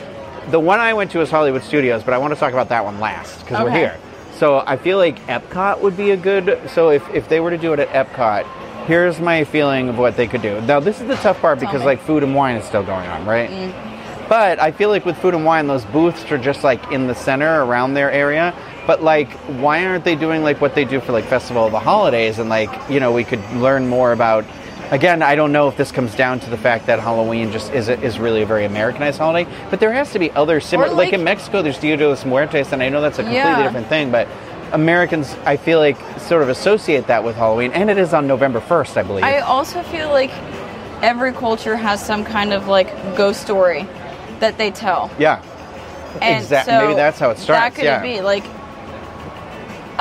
the 0.49 0.59
one 0.59 0.79
I 0.79 0.93
went 0.93 1.11
to 1.11 1.21
is 1.21 1.29
Hollywood 1.29 1.61
Studios, 1.61 2.01
but 2.01 2.13
I 2.13 2.17
want 2.17 2.33
to 2.33 2.39
talk 2.39 2.53
about 2.53 2.69
that 2.69 2.85
one 2.85 2.99
last 3.01 3.41
because 3.41 3.63
we're 3.63 3.71
here. 3.71 3.97
So 4.37 4.63
I 4.65 4.77
feel 4.77 4.97
like 4.97 5.19
Epcot 5.27 5.81
would 5.81 5.97
be 5.97 6.11
a 6.11 6.17
good. 6.17 6.69
So 6.69 6.89
if 6.89 7.07
if 7.09 7.27
they 7.27 7.41
were 7.41 7.51
to 7.51 7.57
do 7.57 7.73
it 7.73 7.79
at 7.79 7.89
Epcot, 7.89 8.45
here's 8.85 9.19
my 9.19 9.43
feeling 9.43 9.89
of 9.89 9.97
what 9.97 10.15
they 10.15 10.27
could 10.27 10.41
do. 10.41 10.61
Now 10.61 10.79
this 10.79 11.01
is 11.01 11.07
the 11.07 11.15
tough 11.17 11.41
part 11.41 11.59
because 11.59 11.83
like 11.83 12.01
food 12.01 12.23
and 12.23 12.33
wine 12.33 12.55
is 12.55 12.65
still 12.65 12.83
going 12.83 13.07
on, 13.07 13.25
right? 13.25 13.49
Mm. 13.49 14.27
But 14.29 14.59
I 14.61 14.71
feel 14.71 14.87
like 14.87 15.05
with 15.05 15.17
food 15.17 15.33
and 15.33 15.43
wine, 15.43 15.67
those 15.67 15.83
booths 15.83 16.23
are 16.31 16.37
just 16.37 16.63
like 16.63 16.93
in 16.93 17.07
the 17.07 17.13
center 17.13 17.65
around 17.65 17.95
their 17.95 18.09
area. 18.09 18.55
But 18.87 19.03
like, 19.03 19.29
why 19.61 19.85
aren't 19.85 20.03
they 20.03 20.15
doing 20.15 20.43
like 20.43 20.59
what 20.59 20.73
they 20.75 20.85
do 20.85 20.99
for 20.99 21.11
like 21.11 21.25
Festival 21.25 21.65
of 21.65 21.71
the 21.71 21.79
Holidays? 21.79 22.39
And 22.39 22.49
like, 22.49 22.69
you 22.89 22.99
know, 22.99 23.11
we 23.11 23.23
could 23.23 23.43
learn 23.53 23.87
more 23.87 24.11
about. 24.11 24.45
Again, 24.89 25.21
I 25.23 25.35
don't 25.35 25.53
know 25.53 25.69
if 25.69 25.77
this 25.77 25.89
comes 25.89 26.13
down 26.15 26.41
to 26.41 26.49
the 26.49 26.57
fact 26.57 26.87
that 26.87 26.99
Halloween 26.99 27.51
just 27.53 27.71
is 27.71 27.87
is 27.87 28.19
really 28.19 28.41
a 28.41 28.45
very 28.45 28.65
Americanized 28.65 29.19
holiday. 29.19 29.49
But 29.69 29.79
there 29.79 29.93
has 29.93 30.11
to 30.11 30.19
be 30.19 30.31
other 30.31 30.59
similar, 30.59 30.89
like, 30.89 30.97
like- 30.97 31.13
in 31.13 31.23
Mexico, 31.23 31.61
there's 31.61 31.77
Dia 31.79 31.95
de 31.95 32.09
los 32.09 32.25
Muertos, 32.25 32.73
and 32.73 32.83
I 32.83 32.89
know 32.89 32.99
that's 32.99 33.17
a 33.17 33.23
completely 33.23 33.49
Yeah. 33.49 33.63
different 33.63 33.87
thing. 33.87 34.11
But 34.11 34.27
Americans, 34.73 35.33
I 35.45 35.55
feel 35.55 35.79
like, 35.79 35.95
sort 36.19 36.41
of 36.41 36.49
associate 36.49 37.07
that 37.07 37.23
with 37.23 37.37
Halloween, 37.37 37.71
and 37.71 37.89
it 37.89 37.97
is 37.97 38.13
on 38.13 38.27
November 38.27 38.59
first, 38.59 38.97
I 38.97 39.03
believe. 39.03 39.23
I 39.23 39.39
also 39.39 39.81
feel 39.83 40.09
like 40.09 40.31
every 41.01 41.31
culture 41.31 41.77
has 41.77 42.03
some 42.05 42.25
kind 42.25 42.51
of 42.51 42.67
like 42.67 42.89
ghost 43.15 43.41
story 43.41 43.87
that 44.41 44.57
they 44.57 44.71
tell. 44.71 45.09
yeah, 45.17 45.39
And 46.21 46.43
so 46.45 46.61
maybe 46.67 46.95
that's 46.95 47.17
how 47.19 47.29
it 47.29 47.37
starts, 47.37 47.61
That 47.61 47.75
could 47.75 47.85
yeah. 47.85 48.01
be 48.01 48.19
like 48.19 48.43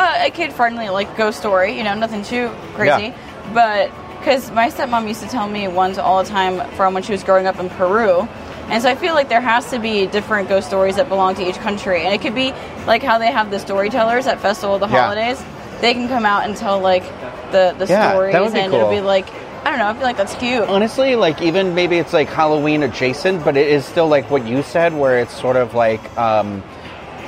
a, 0.01 0.27
a 0.27 0.31
kid-friendly 0.31 0.89
like 0.89 1.17
ghost 1.17 1.39
story. 1.39 1.77
You 1.77 1.85
know, 1.85 1.95
nothing 1.95 2.23
too 2.23 2.51
crazy, 2.75 3.09
Yeah. 3.09 3.51
but 3.55 3.91
because 4.19 4.51
my 4.51 4.69
stepmom 4.69 5.09
used 5.09 5.23
to 5.23 5.29
tell 5.29 5.49
me 5.49 5.67
ones 5.69 5.97
all 5.99 6.23
the 6.23 6.29
time 6.29 6.69
from 6.73 6.93
when 6.95 7.03
she 7.03 7.13
was 7.13 7.23
growing 7.25 7.47
up 7.47 7.59
in 7.59 7.69
Peru. 7.71 8.29
And 8.69 8.83
so 8.83 8.89
I 8.91 8.95
feel 8.95 9.15
like 9.15 9.29
there 9.29 9.41
has 9.41 9.71
to 9.71 9.79
be 9.79 10.07
different 10.07 10.49
ghost 10.49 10.69
stories 10.69 10.97
that 10.97 11.09
belong 11.09 11.35
to 11.37 11.49
each 11.49 11.57
country. 11.57 12.03
And 12.05 12.15
it 12.15 12.21
could 12.21 12.35
be 12.35 12.53
like 12.87 13.03
how 13.03 13.19
they 13.19 13.33
have 13.33 13.51
the 13.51 13.59
storytellers 13.59 14.27
at 14.27 14.39
Festival 14.41 14.75
of 14.77 14.81
the 14.81 14.89
Yeah. 14.89 15.03
Holidays. 15.03 15.43
They 15.81 15.95
can 15.95 16.07
come 16.09 16.27
out 16.27 16.45
and 16.45 16.57
tell 16.57 16.79
like 16.81 17.03
the, 17.51 17.75
the 17.79 17.87
Yeah, 17.87 18.11
stories 18.13 18.35
would 18.35 18.53
be 18.53 18.61
and 18.61 18.73
it'll 18.75 18.91
be 18.91 19.01
like 19.01 19.27
I 19.65 19.71
don't 19.71 19.79
know, 19.79 19.89
I 19.89 19.93
feel 19.95 20.03
like 20.05 20.17
that's 20.17 20.35
cute. 20.37 20.69
Honestly, 20.69 21.17
like 21.17 21.43
even 21.43 21.75
maybe 21.75 21.99
it's 21.99 22.13
like 22.15 22.29
Halloween 22.29 22.83
adjacent, 22.83 23.45
but 23.45 23.57
it 23.59 23.69
is 23.69 23.85
still 23.85 24.09
like 24.09 24.31
what 24.31 24.47
you 24.47 24.63
said, 24.63 24.95
where 24.95 25.19
it's 25.19 25.39
sort 25.39 25.57
of 25.57 25.75
like, 25.75 26.01
um, 26.17 26.63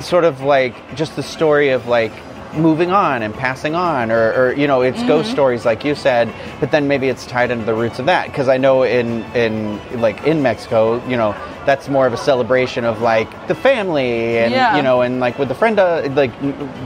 sort 0.01 0.23
of 0.23 0.41
like 0.41 0.73
just 0.95 1.15
the 1.15 1.21
story 1.23 1.69
of 1.69 1.87
like 1.87 2.11
moving 2.55 2.91
on 2.91 3.23
and 3.23 3.33
passing 3.33 3.75
on, 3.75 4.11
or, 4.11 4.33
or 4.33 4.53
you 4.53 4.67
know, 4.67 4.81
it's 4.81 5.01
ghost 5.03 5.31
stories 5.31 5.65
like 5.65 5.83
you 5.83 5.95
said, 5.95 6.31
but 6.59 6.71
then 6.71 6.87
maybe 6.87 7.07
it's 7.09 7.25
tied 7.25 7.51
into 7.51 7.65
the 7.65 7.73
roots 7.73 7.99
of 7.99 8.05
that. 8.05 8.27
Because 8.27 8.47
I 8.47 8.57
know 8.57 8.83
in 8.83 9.23
in 9.35 9.79
like 10.01 10.23
in 10.25 10.41
Mexico, 10.41 11.05
you 11.07 11.17
know, 11.17 11.31
that's 11.65 11.89
more 11.89 12.05
of 12.05 12.13
a 12.13 12.17
celebration 12.17 12.85
of 12.85 13.01
like 13.01 13.47
the 13.47 13.55
family, 13.55 14.37
and 14.39 14.51
Yeah. 14.51 14.75
you 14.77 14.83
know, 14.83 15.01
and 15.01 15.19
like 15.19 15.37
with 15.39 15.47
the 15.49 15.55
frienda, 15.55 16.07
like 16.15 16.31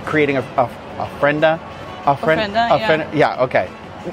creating 0.06 0.38
a 0.38 0.42
a, 0.58 0.64
a 1.00 1.10
frienda, 1.20 1.60
a 2.06 2.16
friend, 2.18 2.54
Ofrenda, 2.54 2.76
a 2.76 2.80
yeah. 2.80 3.14
yeah, 3.14 3.44
okay. 3.44 3.70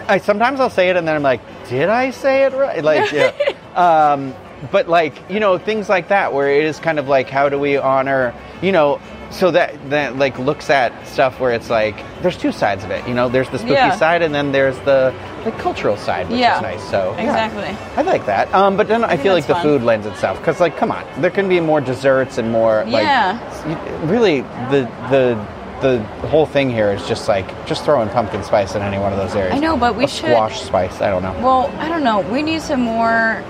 I 0.08 0.18
sometimes 0.18 0.58
I'll 0.58 0.70
say 0.70 0.90
it 0.90 0.96
and 0.96 1.06
then 1.06 1.14
I'm 1.14 1.22
like, 1.22 1.40
did 1.68 1.88
I 1.88 2.10
say 2.10 2.44
it 2.44 2.52
right? 2.52 2.82
Like, 2.82 3.12
yeah. 3.12 3.32
um, 3.76 4.34
but 4.72 4.88
like 4.88 5.14
you 5.30 5.38
know 5.40 5.58
things 5.58 5.88
like 5.88 6.08
that 6.08 6.32
where 6.32 6.48
it 6.50 6.64
is 6.64 6.78
kind 6.80 6.98
of 6.98 7.06
like 7.06 7.28
how 7.28 7.48
do 7.48 7.58
we 7.58 7.76
honor 7.76 8.32
you 8.62 8.72
know 8.72 8.98
so 9.34 9.50
that 9.50 9.90
that 9.90 10.16
like 10.16 10.38
looks 10.38 10.70
at 10.70 10.92
stuff 11.06 11.40
where 11.40 11.52
it's 11.52 11.68
like 11.68 11.96
there's 12.22 12.36
two 12.36 12.52
sides 12.52 12.84
of 12.84 12.90
it 12.92 13.06
you 13.08 13.14
know 13.14 13.28
there's 13.28 13.48
the 13.50 13.58
spooky 13.58 13.72
Yeah. 13.74 13.96
side 13.96 14.22
and 14.22 14.32
then 14.32 14.52
there's 14.52 14.78
the 14.80 15.12
the 15.44 15.50
cultural 15.52 15.96
side 15.96 16.28
which 16.30 16.38
Yeah. 16.38 16.56
is 16.56 16.62
nice 16.62 16.90
so 16.90 17.12
yeah. 17.16 17.22
Exactly. 17.24 17.76
I 17.96 18.02
like 18.02 18.24
that 18.26 18.52
um, 18.54 18.76
but 18.76 18.86
then 18.86 19.02
I, 19.02 19.08
think 19.10 19.22
feel 19.22 19.34
like 19.34 19.46
the 19.48 19.54
fun. 19.54 19.62
food 19.62 19.82
lends 19.82 20.06
itself 20.06 20.38
because 20.38 20.60
like 20.60 20.76
come 20.76 20.92
on 20.92 21.04
there 21.20 21.32
can 21.32 21.48
be 21.48 21.58
more 21.58 21.80
desserts 21.80 22.38
and 22.38 22.52
more 22.52 22.84
like 22.84 23.02
Yeah. 23.02 24.06
really 24.06 24.42
the 24.70 24.88
the 25.10 25.46
the 25.82 25.98
whole 26.28 26.46
thing 26.46 26.70
here 26.70 26.92
is 26.92 27.04
just 27.08 27.26
like 27.28 27.46
just 27.66 27.84
throwing 27.84 28.08
pumpkin 28.10 28.42
spice 28.44 28.76
in 28.76 28.82
any 28.82 28.98
one 28.98 29.12
of 29.12 29.18
those 29.18 29.34
areas 29.34 29.54
I 29.54 29.58
know, 29.58 29.76
but 29.76 29.96
we 29.96 30.04
Or 30.04 30.08
should- 30.08 30.30
squash 30.30 30.60
spice 30.62 31.00
I 31.02 31.10
don't 31.10 31.22
know 31.24 31.34
Well, 31.42 31.70
I 31.78 31.88
don't 31.88 32.04
know. 32.04 32.20
We 32.20 32.40
need 32.42 32.62
some 32.62 32.80
more 32.80 33.42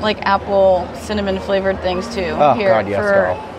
like 0.00 0.18
apple 0.26 0.86
cinnamon 0.94 1.38
flavored 1.38 1.80
things 1.80 2.12
too 2.14 2.34
Oh, 2.38 2.54
here 2.54 2.70
God, 2.70 2.88
yes, 2.88 2.98
for 2.98 3.12
girl. 3.12 3.52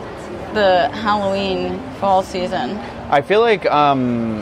The 0.57 0.89
Halloween 0.89 1.79
fall 1.99 2.23
season. 2.23 2.77
I 3.11 3.21
feel 3.21 3.41
like 3.41 3.65
um 3.67 4.41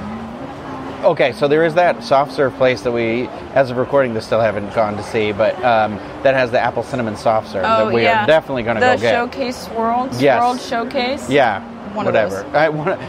okay, 1.04 1.34
so 1.34 1.48
there 1.48 1.66
is 1.66 1.74
that 1.76 2.04
soft 2.04 2.32
serve 2.32 2.54
place 2.56 2.82
that 2.84 2.92
we 2.94 3.28
as 3.54 3.70
of 3.70 3.78
recording 3.78 4.14
this 4.14 4.26
still 4.26 4.40
haven't 4.40 4.74
gone 4.74 4.96
to 4.96 5.04
see, 5.04 5.34
but 5.34 5.54
um 5.64 5.98
that 6.24 6.34
has 6.34 6.52
the 6.52 6.60
apple 6.60 6.84
cinnamon 6.84 7.18
soft 7.18 7.50
serve 7.52 7.66
Oh 7.66 7.86
that 7.88 7.94
we 7.94 8.04
yeah, 8.04 8.24
are 8.24 8.28
definitely 8.28 8.64
going 8.64 8.78
to 8.78 8.80
the 8.82 8.96
go 8.96 9.02
get. 9.02 9.12
showcase 9.14 9.70
world 9.70 10.10
Yes. 10.16 10.40
world 10.42 10.62
showcase. 10.62 11.30
yeah, 11.30 11.60
One 11.94 12.08
of 12.08 12.14
whatever. 12.14 12.46
I 12.58 12.70
want 12.70 13.00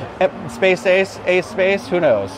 space 0.51 0.85
ace, 0.85 1.19
ace 1.27 1.47
space, 1.47 1.87
who 1.87 2.01
knows. 2.01 2.31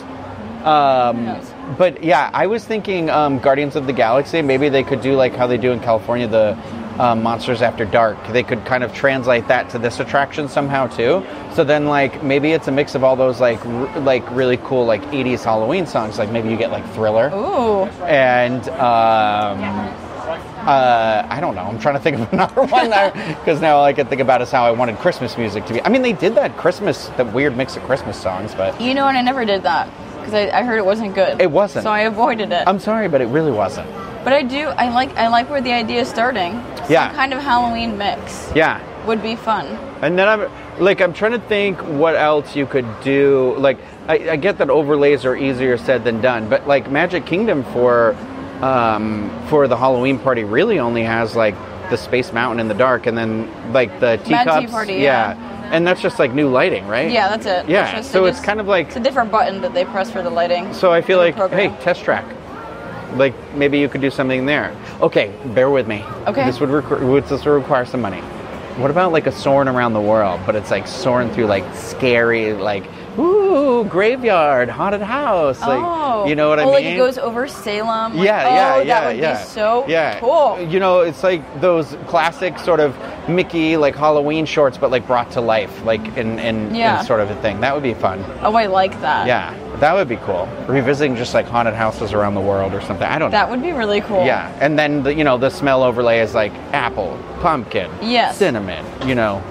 Um, 0.63 1.25
knows? 1.25 1.51
But 1.77 2.03
yeah, 2.03 2.29
I 2.33 2.45
was 2.47 2.63
thinking 2.65 3.09
um, 3.09 3.39
Guardians 3.39 3.75
of 3.75 3.87
the 3.87 3.93
Galaxy. 3.93 4.41
Maybe 4.41 4.69
they 4.69 4.83
could 4.83 5.01
do 5.01 5.15
like 5.15 5.33
how 5.33 5.47
they 5.47 5.57
do 5.57 5.71
in 5.71 5.79
California, 5.79 6.27
the 6.27 6.55
um, 6.99 7.23
Monsters 7.23 7.61
After 7.61 7.85
Dark. 7.85 8.17
They 8.27 8.43
could 8.43 8.63
kind 8.65 8.83
of 8.83 8.93
translate 8.93 9.47
that 9.47 9.69
to 9.71 9.79
this 9.79 9.99
attraction 9.99 10.47
somehow 10.47 10.87
too. 10.87 11.25
So 11.53 11.63
then, 11.63 11.85
like 11.85 12.21
maybe 12.23 12.51
it's 12.51 12.67
a 12.67 12.71
mix 12.71 12.93
of 12.93 13.03
all 13.03 13.15
those 13.15 13.39
like 13.39 13.65
r- 13.65 13.99
like 14.01 14.29
really 14.31 14.57
cool 14.57 14.85
like 14.85 15.01
'80s 15.05 15.43
Halloween 15.43 15.87
songs. 15.87 16.19
Like 16.19 16.29
maybe 16.29 16.49
you 16.49 16.57
get 16.57 16.71
like 16.71 16.87
Thriller 16.93 17.31
Ooh, 17.33 17.85
and. 18.03 18.67
Um, 18.69 19.95
uh, 20.59 21.25
I 21.27 21.39
don't 21.39 21.55
know. 21.55 21.61
I'm 21.63 21.79
trying 21.79 21.95
to 21.95 22.01
think 22.01 22.19
of 22.19 22.33
another 22.33 22.61
one 22.63 22.89
because 23.39 23.61
now 23.61 23.77
all 23.77 23.85
I 23.85 23.93
can 23.93 24.07
think 24.07 24.21
about 24.21 24.41
is 24.41 24.51
how 24.51 24.65
I 24.65 24.71
wanted 24.71 24.97
Christmas 24.97 25.37
music 25.37 25.65
to 25.65 25.73
be. 25.73 25.81
I 25.81 25.89
mean, 25.89 26.01
they 26.01 26.13
did 26.13 26.35
that 26.35 26.57
Christmas, 26.57 27.07
that 27.09 27.33
weird 27.33 27.57
mix 27.57 27.77
of 27.77 27.83
Christmas 27.83 28.21
songs, 28.21 28.53
but 28.53 28.79
you 28.79 28.93
know, 28.93 29.07
and 29.07 29.17
I 29.17 29.21
never 29.21 29.45
did 29.45 29.63
that 29.63 29.89
because 30.29 30.51
I, 30.53 30.59
I 30.59 30.63
heard 30.63 30.77
it 30.77 30.85
wasn't 30.85 31.15
good. 31.15 31.41
It 31.41 31.51
wasn't. 31.51 31.83
so 31.83 31.91
I 31.91 32.01
avoided 32.01 32.51
it. 32.51 32.63
I'm 32.67 32.79
sorry, 32.79 33.07
but 33.07 33.21
it 33.21 33.27
really 33.27 33.51
wasn't. 33.51 33.89
but 34.23 34.33
I 34.33 34.43
do. 34.43 34.67
I 34.67 34.89
like. 34.89 35.15
I 35.17 35.27
like 35.27 35.49
where 35.49 35.61
the 35.61 35.71
idea 35.71 36.01
is 36.01 36.07
starting. 36.09 36.51
Some 36.77 36.91
Yeah. 36.91 37.13
kind 37.13 37.33
of 37.33 37.41
Halloween 37.41 37.97
mix 37.97 38.51
Yeah. 38.55 38.79
would 39.05 39.21
be 39.23 39.35
fun. 39.35 39.65
And 40.01 40.17
then 40.17 40.27
I'm 40.27 40.49
like, 40.79 41.01
I'm 41.01 41.13
trying 41.13 41.31
to 41.33 41.39
think 41.39 41.77
what 41.79 42.15
else 42.15 42.55
you 42.55 42.65
could 42.65 42.85
do. 43.01 43.55
Like, 43.57 43.77
I, 44.07 44.31
I 44.31 44.35
get 44.35 44.57
that 44.59 44.69
overlays 44.69 45.25
are 45.25 45.35
easier 45.35 45.77
said 45.77 46.03
than 46.03 46.21
done, 46.21 46.49
but 46.49 46.67
like 46.67 46.89
Magic 46.91 47.25
Kingdom 47.25 47.63
for 47.73 48.15
um, 48.61 49.29
for 49.47 49.67
the 49.67 49.77
Halloween 49.77 50.19
party 50.19 50.43
really 50.43 50.79
only 50.79 51.03
has 51.03 51.35
like 51.35 51.55
the 51.89 51.97
Space 51.97 52.31
Mountain 52.33 52.59
in 52.59 52.67
the 52.67 52.73
dark, 52.75 53.07
and 53.07 53.17
then 53.17 53.49
like 53.73 53.99
the 53.99 54.17
teacups. 54.25 54.59
Tea 54.65 54.67
Party, 54.67 54.93
yeah. 54.95 55.33
And 55.71 55.85
that's 55.85 56.01
just 56.01 56.19
like 56.19 56.33
new 56.33 56.49
lighting, 56.49 56.87
right? 56.87 57.11
Yeah, 57.11 57.27
that's 57.29 57.45
it. 57.45 57.69
Yeah, 57.69 57.91
just- 57.97 58.11
so 58.11 58.25
it 58.25 58.29
it's 58.29 58.39
kind 58.39 58.59
of 58.59 58.67
like 58.67 58.87
It's 58.87 58.95
a 58.97 58.99
different 58.99 59.31
button 59.31 59.61
that 59.61 59.73
they 59.73 59.85
press 59.85 60.09
for 60.11 60.21
the 60.21 60.29
lighting. 60.29 60.73
So 60.73 60.91
I 60.91 61.01
feel 61.01 61.17
like, 61.17 61.35
program. 61.35 61.71
hey, 61.71 61.81
test 61.83 62.03
track. 62.03 62.25
Like 63.15 63.33
maybe 63.55 63.79
you 63.79 63.89
could 63.89 64.01
do 64.01 64.11
something 64.11 64.45
there. 64.45 64.75
Okay, 65.01 65.33
bear 65.47 65.69
with 65.69 65.87
me. 65.87 66.03
Okay. 66.27 66.45
This 66.45 66.59
would, 66.59 66.69
requ- 66.69 67.27
this 67.27 67.43
would 67.45 67.51
require 67.51 67.85
some 67.85 68.01
money. 68.01 68.21
What 68.77 68.91
about 68.91 69.11
like 69.11 69.25
a 69.27 69.31
soaring 69.31 69.67
around 69.67 69.93
the 69.93 70.01
world, 70.01 70.39
but 70.45 70.55
it's 70.55 70.71
like 70.71 70.87
soaring 70.87 71.29
through 71.31 71.47
like 71.47 71.63
scary, 71.75 72.53
like 72.53 72.83
ooh 73.19 73.83
graveyard, 73.85 74.69
haunted 74.69 75.01
house, 75.01 75.59
like 75.61 75.79
oh, 75.81 76.25
you 76.27 76.35
know 76.35 76.49
what 76.49 76.59
I 76.59 76.63
oh, 76.63 76.65
mean? 76.65 76.73
like 76.75 76.85
it 76.85 76.97
goes 76.97 77.17
over 77.17 77.47
Salem. 77.47 78.15
Like, 78.15 78.25
yeah, 78.25 78.45
oh, 78.45 78.49
yeah, 78.49 78.77
that 78.77 78.85
yeah, 78.87 79.07
would 79.07 79.17
yeah. 79.17 79.43
be 79.43 79.49
so 79.49 79.85
yeah. 79.87 80.19
cool. 80.19 80.59
You 80.61 80.79
know, 80.79 81.01
it's 81.01 81.23
like 81.23 81.61
those 81.61 81.95
classic 82.07 82.57
sort 82.59 82.79
of 82.79 82.97
Mickey 83.29 83.77
like 83.77 83.95
Halloween 83.95 84.45
shorts, 84.45 84.77
but 84.77 84.91
like 84.91 85.05
brought 85.07 85.31
to 85.31 85.41
life, 85.41 85.83
like 85.83 86.01
in 86.17 86.39
in, 86.39 86.73
Yeah. 86.73 86.99
in 86.99 87.05
sort 87.05 87.19
of 87.19 87.29
a 87.29 87.35
thing. 87.41 87.61
That 87.61 87.73
would 87.73 87.83
be 87.83 87.93
fun. 87.93 88.23
Oh, 88.41 88.55
I 88.55 88.65
like 88.67 88.99
that. 89.01 89.27
Yeah, 89.27 89.55
that 89.77 89.93
would 89.93 90.07
be 90.07 90.17
cool. 90.17 90.47
Revisiting 90.67 91.15
just 91.15 91.33
like 91.33 91.45
haunted 91.45 91.73
houses 91.73 92.13
around 92.13 92.35
the 92.35 92.41
world 92.41 92.73
or 92.73 92.81
something. 92.81 93.07
I 93.07 93.19
don't 93.19 93.31
know. 93.31 93.37
That 93.37 93.49
would 93.49 93.61
be 93.61 93.71
really 93.71 94.01
cool. 94.01 94.25
Yeah, 94.25 94.55
and 94.59 94.77
then 94.77 95.03
the, 95.03 95.13
you 95.13 95.23
know 95.23 95.37
the 95.37 95.49
smell 95.49 95.83
overlay 95.83 96.19
is 96.19 96.33
like 96.33 96.53
apple, 96.73 97.17
pumpkin, 97.41 97.89
Yes. 98.01 98.37
cinnamon. 98.37 98.85
You 99.07 99.15
know, 99.15 99.41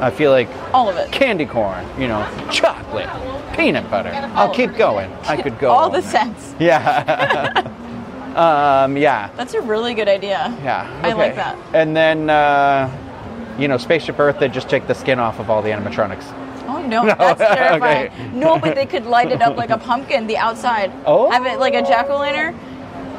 I 0.00 0.10
feel 0.10 0.30
like 0.30 0.48
All 0.74 0.88
of 0.88 0.96
it. 0.96 1.10
candy 1.12 1.46
corn. 1.46 1.84
You 2.00 2.08
know, 2.08 2.48
chocolate, 2.52 3.08
peanut 3.56 3.90
butter. 3.90 4.10
I'll 4.34 4.52
keep 4.52 4.76
going. 4.76 5.10
I 5.24 5.40
could 5.40 5.58
go. 5.60 5.70
All 5.70 5.90
the 5.90 6.02
scents. 6.02 6.54
Yeah. 6.60 7.72
um, 8.84 8.96
yeah. 8.96 9.30
That's 9.36 9.54
a 9.54 9.60
really 9.60 9.94
good 9.94 10.08
idea. 10.08 10.54
Yeah. 10.62 11.00
I 11.02 11.12
like 11.12 11.34
that. 11.36 11.56
And 11.74 11.96
then, 11.96 12.28
uh, 12.30 12.90
you 13.58 13.68
know, 13.68 13.78
Spaceship 13.78 14.18
Earth, 14.18 14.38
they 14.38 14.48
just 14.48 14.68
take 14.68 14.86
the 14.86 14.94
skin 14.94 15.18
off 15.18 15.38
of 15.40 15.48
all 15.50 15.62
the 15.62 15.70
animatronics. 15.70 16.24
Oh 16.68 16.84
no, 16.86 17.04
No, 17.04 17.14
that's 17.14 17.38
terrifying. 17.40 18.08
okay. 18.08 18.28
No, 18.34 18.58
but 18.58 18.74
they 18.74 18.86
could 18.86 19.06
light 19.06 19.30
it 19.32 19.40
up 19.40 19.56
like 19.56 19.70
a 19.70 19.78
pumpkin, 19.78 20.26
the 20.26 20.36
outside. 20.36 20.92
Oh. 21.06 21.30
Have 21.30 21.46
it 21.46 21.58
like 21.58 21.74
a 21.74 21.82
jack 21.82 22.10
o' 22.10 22.18
lantern. 22.18 22.58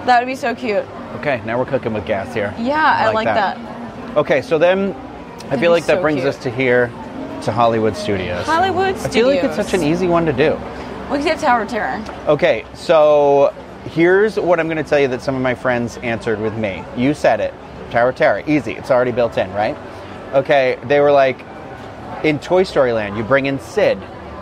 That 0.06 0.20
would 0.20 0.28
be 0.28 0.36
so 0.36 0.54
cute. 0.54 0.86
Okay, 1.16 1.42
now 1.46 1.58
we're 1.58 1.66
cooking 1.66 1.94
with 1.94 2.06
gas 2.06 2.34
here. 2.34 2.54
Yeah, 2.60 2.84
I, 2.84 3.12
like, 3.12 3.26
that. 3.26 3.58
Okay, 4.18 4.42
so 4.42 4.58
then 4.58 4.94
I 5.50 5.58
feel 5.58 5.72
like 5.72 5.86
that 5.86 5.98
so 5.98 6.02
brings 6.02 6.22
cute. 6.22 6.28
us 6.36 6.44
to 6.44 6.50
here, 6.50 6.88
to 7.44 7.52
Hollywood 7.52 7.96
Studios. 7.96 8.46
Hollywood 8.46 8.98
Studios. 8.98 9.06
I 9.06 9.10
feel 9.10 9.28
like 9.28 9.44
it's 9.44 9.56
such 9.56 9.74
an 9.74 9.84
easy 9.84 10.08
one 10.08 10.26
to 10.26 10.34
do. 10.34 10.54
We 11.12 11.22
have 11.24 11.40
Tower 11.40 11.62
of 11.62 11.70
Terror. 11.70 12.04
Okay, 12.28 12.66
so 12.74 13.54
here's 13.92 14.38
what 14.38 14.60
I'm 14.60 14.68
going 14.68 14.78
to 14.78 14.84
tell 14.84 15.00
you 15.00 15.08
that 15.10 15.22
some 15.22 15.36
of 15.36 15.42
my 15.42 15.56
friends 15.56 15.98
answered 15.98 16.40
with 16.42 16.56
me. 16.58 16.84
You 16.98 17.14
said 17.14 17.40
it. 17.40 17.54
Tower 17.92 18.10
of 18.10 18.16
Terror, 18.16 18.44
easy. 18.46 18.74
It's 18.74 18.92
already 18.92 19.12
built 19.14 19.38
in, 19.38 19.52
right? 19.54 19.78
Okay, 20.34 20.78
they 20.84 21.00
were 21.00 21.12
like, 21.12 21.40
in 22.24 22.40
Toy 22.40 22.64
Story 22.64 22.92
Land, 22.92 23.16
you 23.16 23.24
bring 23.24 23.46
in 23.46 23.60
Sid. 23.60 23.98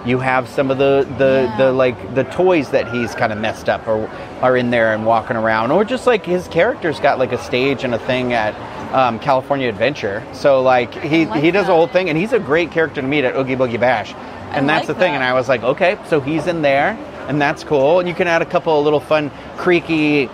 You 0.05 0.19
have 0.19 0.47
some 0.47 0.69
of 0.71 0.77
the 0.77 1.07
the, 1.17 1.47
Yeah. 1.49 1.57
the 1.57 1.71
like 1.71 2.15
the 2.15 2.23
toys 2.25 2.69
that 2.69 2.91
he's 2.91 3.15
kind 3.15 3.33
of 3.33 3.39
messed 3.39 3.69
up 3.69 3.87
or 3.87 4.07
are 4.41 4.55
in 4.55 4.69
there 4.69 4.93
and 4.93 5.03
walking 5.05 5.35
around, 5.35 5.71
or 5.71 5.83
just 5.83 6.05
like 6.05 6.23
his 6.25 6.47
character's 6.47 6.99
got 6.99 7.17
like 7.19 7.31
a 7.31 7.39
stage 7.39 7.83
and 7.83 7.93
a 7.93 7.97
thing 7.99 8.31
at 8.33 8.53
um, 8.95 9.19
California 9.19 9.67
Adventure. 9.67 10.25
So 10.33 10.61
like 10.61 10.93
he 11.03 11.25
like 11.25 11.43
he 11.43 11.51
does 11.51 11.67
that. 11.67 11.73
a 11.73 11.75
whole 11.75 11.87
thing, 11.87 12.09
and 12.09 12.17
he's 12.17 12.31
a 12.33 12.39
great 12.39 12.71
character 12.71 13.01
to 13.01 13.07
meet 13.07 13.25
at 13.25 13.35
Oogie 13.35 13.55
Boogie 13.55 13.79
Bash, 13.79 14.13
and 14.51 14.67
that's 14.67 14.87
like 14.87 14.87
the 14.87 14.93
thing. 14.93 15.11
that. 15.11 15.15
And 15.15 15.23
I 15.23 15.33
was 15.33 15.49
like, 15.49 15.63
okay, 15.63 15.99
so 16.07 16.21
he's 16.21 16.47
in 16.47 16.61
there, 16.61 16.97
and 17.27 17.39
that's 17.39 17.63
cool. 17.63 17.99
And 17.99 18.07
you 18.07 18.15
can 18.15 18.27
add 18.27 18.41
a 18.41 18.45
couple 18.45 18.77
of 18.79 18.85
little 18.85 19.01
fun, 19.01 19.31
creaky, 19.57 20.29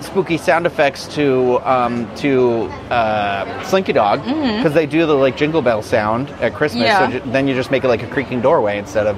spooky 0.00 0.36
sound 0.36 0.66
effects 0.66 1.06
to 1.14 1.60
um, 1.64 2.12
to 2.16 2.64
uh, 2.90 3.62
Slinky 3.64 3.92
Dog 3.92 4.24
because 4.24 4.74
they 4.74 4.86
do 4.86 5.06
the 5.06 5.14
like 5.14 5.36
jingle 5.36 5.62
bell 5.62 5.80
sound 5.80 6.28
at 6.42 6.54
Christmas. 6.54 6.88
Mm-hmm. 6.88 7.12
Yeah. 7.12 7.20
So 7.20 7.24
ju- 7.24 7.30
then 7.30 7.46
you 7.46 7.54
just 7.54 7.70
make 7.70 7.84
it 7.84 7.88
like 7.88 8.02
a 8.02 8.08
creaking 8.08 8.40
doorway 8.40 8.78
instead 8.78 9.06
of 9.06 9.16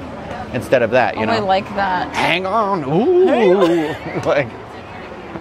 instead 0.55 0.83
of 0.83 0.91
that. 0.91 1.17
You 1.17 1.23
oh, 1.23 1.25
know, 1.25 1.33
I 1.33 1.38
like 1.38 1.69
that. 1.71 2.14
hang 2.14 2.45
on, 2.45 2.85
ooh, 2.85 4.21
like. 4.26 4.63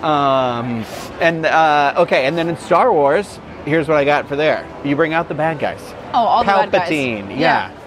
Um, 0.03 0.86
and 1.22 1.45
uh, 1.45 1.93
okay, 1.98 2.25
and 2.25 2.38
then 2.38 2.50
in 2.50 2.57
Star 2.57 2.91
Wars, 2.91 3.39
here's 3.65 3.88
what 3.88 3.98
I 3.98 4.05
got 4.05 4.27
for 4.27 4.36
there. 4.36 4.67
You 4.83 4.95
bring 4.95 5.13
out 5.13 5.27
the 5.29 5.33
bad 5.33 5.60
guys. 5.60 5.79
Oh, 6.13 6.17
all 6.19 6.43
the 6.43 6.48
bad 6.48 6.72
guys. 6.72 6.89
Palpatine. 6.89 7.29
Yeah. 7.31 7.38
Yeah. 7.72 7.79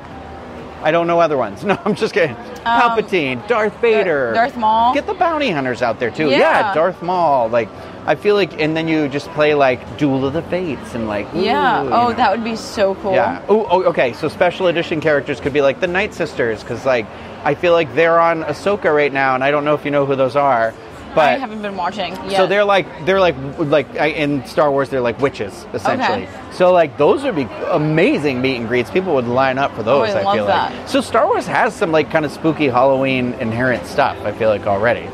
I 0.82 0.90
don't 0.92 1.06
know 1.06 1.20
other 1.20 1.36
ones. 1.36 1.64
No, 1.64 1.78
I'm 1.84 1.94
just 1.94 2.14
kidding. 2.14 2.36
Palpatine, 2.64 3.46
Darth 3.48 3.78
Vader, 3.80 4.28
Um, 4.28 4.34
Darth 4.34 4.56
Maul. 4.56 4.94
Get 4.94 5.06
the 5.06 5.14
bounty 5.14 5.50
hunters 5.50 5.82
out 5.82 5.98
there 6.00 6.10
too. 6.10 6.28
Yeah. 6.30 6.74
Darth 6.74 7.02
Maul. 7.02 7.48
Like, 7.48 7.68
I 8.06 8.14
feel 8.14 8.34
like, 8.34 8.60
and 8.60 8.76
then 8.76 8.86
you 8.88 9.08
just 9.08 9.28
play 9.30 9.54
like 9.54 9.98
Duel 9.98 10.24
of 10.26 10.32
the 10.32 10.42
Fates 10.42 10.94
and 10.94 11.08
like. 11.08 11.26
Yeah. 11.34 11.82
ooh, 11.82 11.84
you 11.88 11.92
Oh, 11.92 12.08
know. 12.08 12.12
that 12.14 12.30
would 12.30 12.44
be 12.44 12.56
so 12.56 12.94
cool. 12.96 13.14
Yeah. 13.14 13.44
Oh, 13.48 13.66
oh, 13.70 13.82
okay. 13.84 14.12
So 14.14 14.28
special 14.28 14.66
edition 14.68 15.00
characters 15.00 15.40
could 15.40 15.52
be 15.52 15.60
like 15.60 15.80
the 15.80 15.86
Night 15.88 16.14
Sisters, 16.14 16.62
because 16.62 16.84
like 16.86 17.06
I 17.44 17.54
feel 17.54 17.72
like 17.72 17.94
they're 17.94 18.20
on 18.20 18.42
Ahsoka 18.44 18.94
right 18.94 19.12
now, 19.12 19.34
and 19.34 19.42
I 19.44 19.50
don't 19.50 19.64
know 19.64 19.74
if 19.74 19.84
you 19.84 19.90
know 19.90 20.06
who 20.06 20.14
those 20.16 20.36
are, 20.36 20.72
but 21.16 21.34
I 21.34 21.38
haven't 21.38 21.62
been 21.62 21.76
watching. 21.76 22.12
Yet. 22.12 22.36
so 22.36 22.46
they're 22.46 22.64
like 22.64 22.86
they're 23.04 23.20
like 23.20 23.34
like 23.58 23.88
I- 23.96 24.08
in 24.08 24.46
Star 24.46 24.70
Wars 24.70 24.88
they're 24.88 25.00
like 25.00 25.18
witches 25.20 25.66
essentially. 25.74 26.24
Okay. 26.24 26.52
So 26.52 26.72
like 26.72 26.96
those 26.98 27.24
would 27.24 27.34
be 27.34 27.48
amazing 27.70 28.40
meet 28.40 28.56
and 28.56 28.68
greets. 28.68 28.90
People 28.90 29.14
would 29.14 29.26
line 29.26 29.58
up 29.58 29.72
for 29.72 29.80
oh, 29.80 29.84
those. 29.84 30.10
I 30.10 30.20
I, 30.20 30.22
love 30.22 30.34
feel 30.36 30.46
that. 30.46 30.72
like. 30.72 30.88
So 30.88 31.00
Star 31.00 31.26
Wars 31.26 31.46
has 31.46 31.74
some 31.74 31.90
like 31.90 32.10
kind 32.10 32.24
of 32.24 32.30
spooky 32.30 32.68
Halloween 32.68 33.34
inherent 33.34 33.86
stuff. 33.86 34.16
I 34.24 34.32
feel 34.32 34.48
like 34.48 34.66
already. 34.66 35.08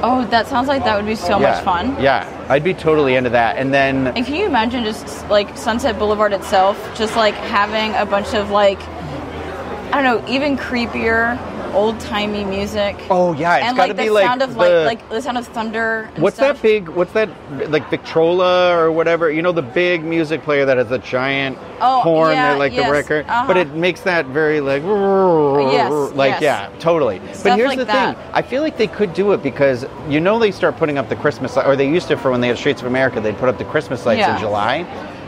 Oh, 0.00 0.24
that 0.30 0.46
sounds 0.46 0.68
like 0.68 0.84
that 0.84 0.96
would 0.96 1.06
be 1.06 1.16
so 1.16 1.40
yeah. 1.40 1.52
much 1.52 1.64
fun. 1.64 2.00
Yeah, 2.00 2.46
I'd 2.48 2.62
be 2.62 2.72
totally 2.72 3.16
into 3.16 3.30
that. 3.30 3.56
And 3.56 3.74
then 3.74 4.08
And 4.08 4.24
can 4.24 4.36
you 4.36 4.46
imagine 4.46 4.84
just 4.84 5.28
like 5.28 5.56
Sunset 5.56 5.98
Boulevard 5.98 6.32
itself, 6.32 6.78
just 6.96 7.16
like 7.16 7.34
having 7.34 7.94
a 7.96 8.06
bunch 8.06 8.32
of 8.32 8.50
like, 8.50 8.80
I 9.92 10.00
don't 10.00 10.04
know, 10.04 10.32
even 10.32 10.56
creepier, 10.56 11.36
old 11.78 11.98
timey 12.00 12.44
music. 12.44 12.96
oh 13.10 13.32
yeah, 13.32 13.56
it's 13.56 13.66
and 13.66 13.76
got 13.76 13.88
like 13.88 13.96
be 13.96 14.06
the 14.08 14.10
like 14.12 14.26
sound 14.26 14.42
of 14.42 14.52
the, 14.54 14.58
like 14.58 14.84
like 15.00 15.08
the 15.10 15.22
sound 15.22 15.38
of 15.38 15.46
thunder. 15.48 16.10
And 16.14 16.22
What's 16.22 16.36
stuff. 16.36 16.56
that 16.56 16.62
big? 16.62 16.88
What's 16.88 17.12
that 17.12 17.28
like 17.70 17.88
Victrola 17.90 18.76
or 18.76 18.90
whatever? 18.92 19.30
You 19.30 19.42
know 19.42 19.52
the 19.52 19.62
big 19.62 20.02
music 20.04 20.42
player 20.42 20.64
that 20.66 20.76
has 20.76 20.90
a 20.90 20.98
giant 20.98 21.56
Oh, 21.80 22.00
horn, 22.00 22.32
yeah, 22.32 22.52
that, 22.54 22.58
like 22.58 22.72
yes, 22.72 22.86
the 22.86 22.92
record, 22.92 23.26
uh-huh. 23.28 23.46
but 23.46 23.56
it 23.56 23.68
makes 23.74 24.00
that 24.00 24.26
very 24.26 24.60
like 24.60 24.82
Yes, 24.82 25.92
like 26.14 26.40
yes. 26.40 26.42
yeah, 26.42 26.70
totally. 26.80 27.18
Stuff 27.32 27.44
but 27.44 27.56
here's 27.56 27.68
like 27.68 27.78
the 27.78 27.84
that. 27.84 28.16
thing: 28.16 28.30
I 28.32 28.42
feel 28.42 28.62
like 28.62 28.76
they 28.76 28.88
could 28.88 29.14
do 29.14 29.32
it 29.32 29.42
because 29.42 29.86
you 30.08 30.20
know 30.20 30.38
they 30.38 30.50
start 30.50 30.76
putting 30.76 30.98
up 30.98 31.08
the 31.08 31.16
Christmas 31.16 31.56
or 31.56 31.76
they 31.76 31.88
used 31.88 32.08
to 32.08 32.16
for 32.16 32.30
when 32.30 32.40
they 32.40 32.48
had 32.48 32.58
Streets 32.58 32.80
of 32.80 32.86
America, 32.88 33.20
they'd 33.20 33.38
put 33.38 33.48
up 33.48 33.58
the 33.58 33.64
Christmas 33.64 34.04
lights 34.06 34.18
Yeah. 34.18 34.34
in 34.34 34.40
July, 34.40 34.82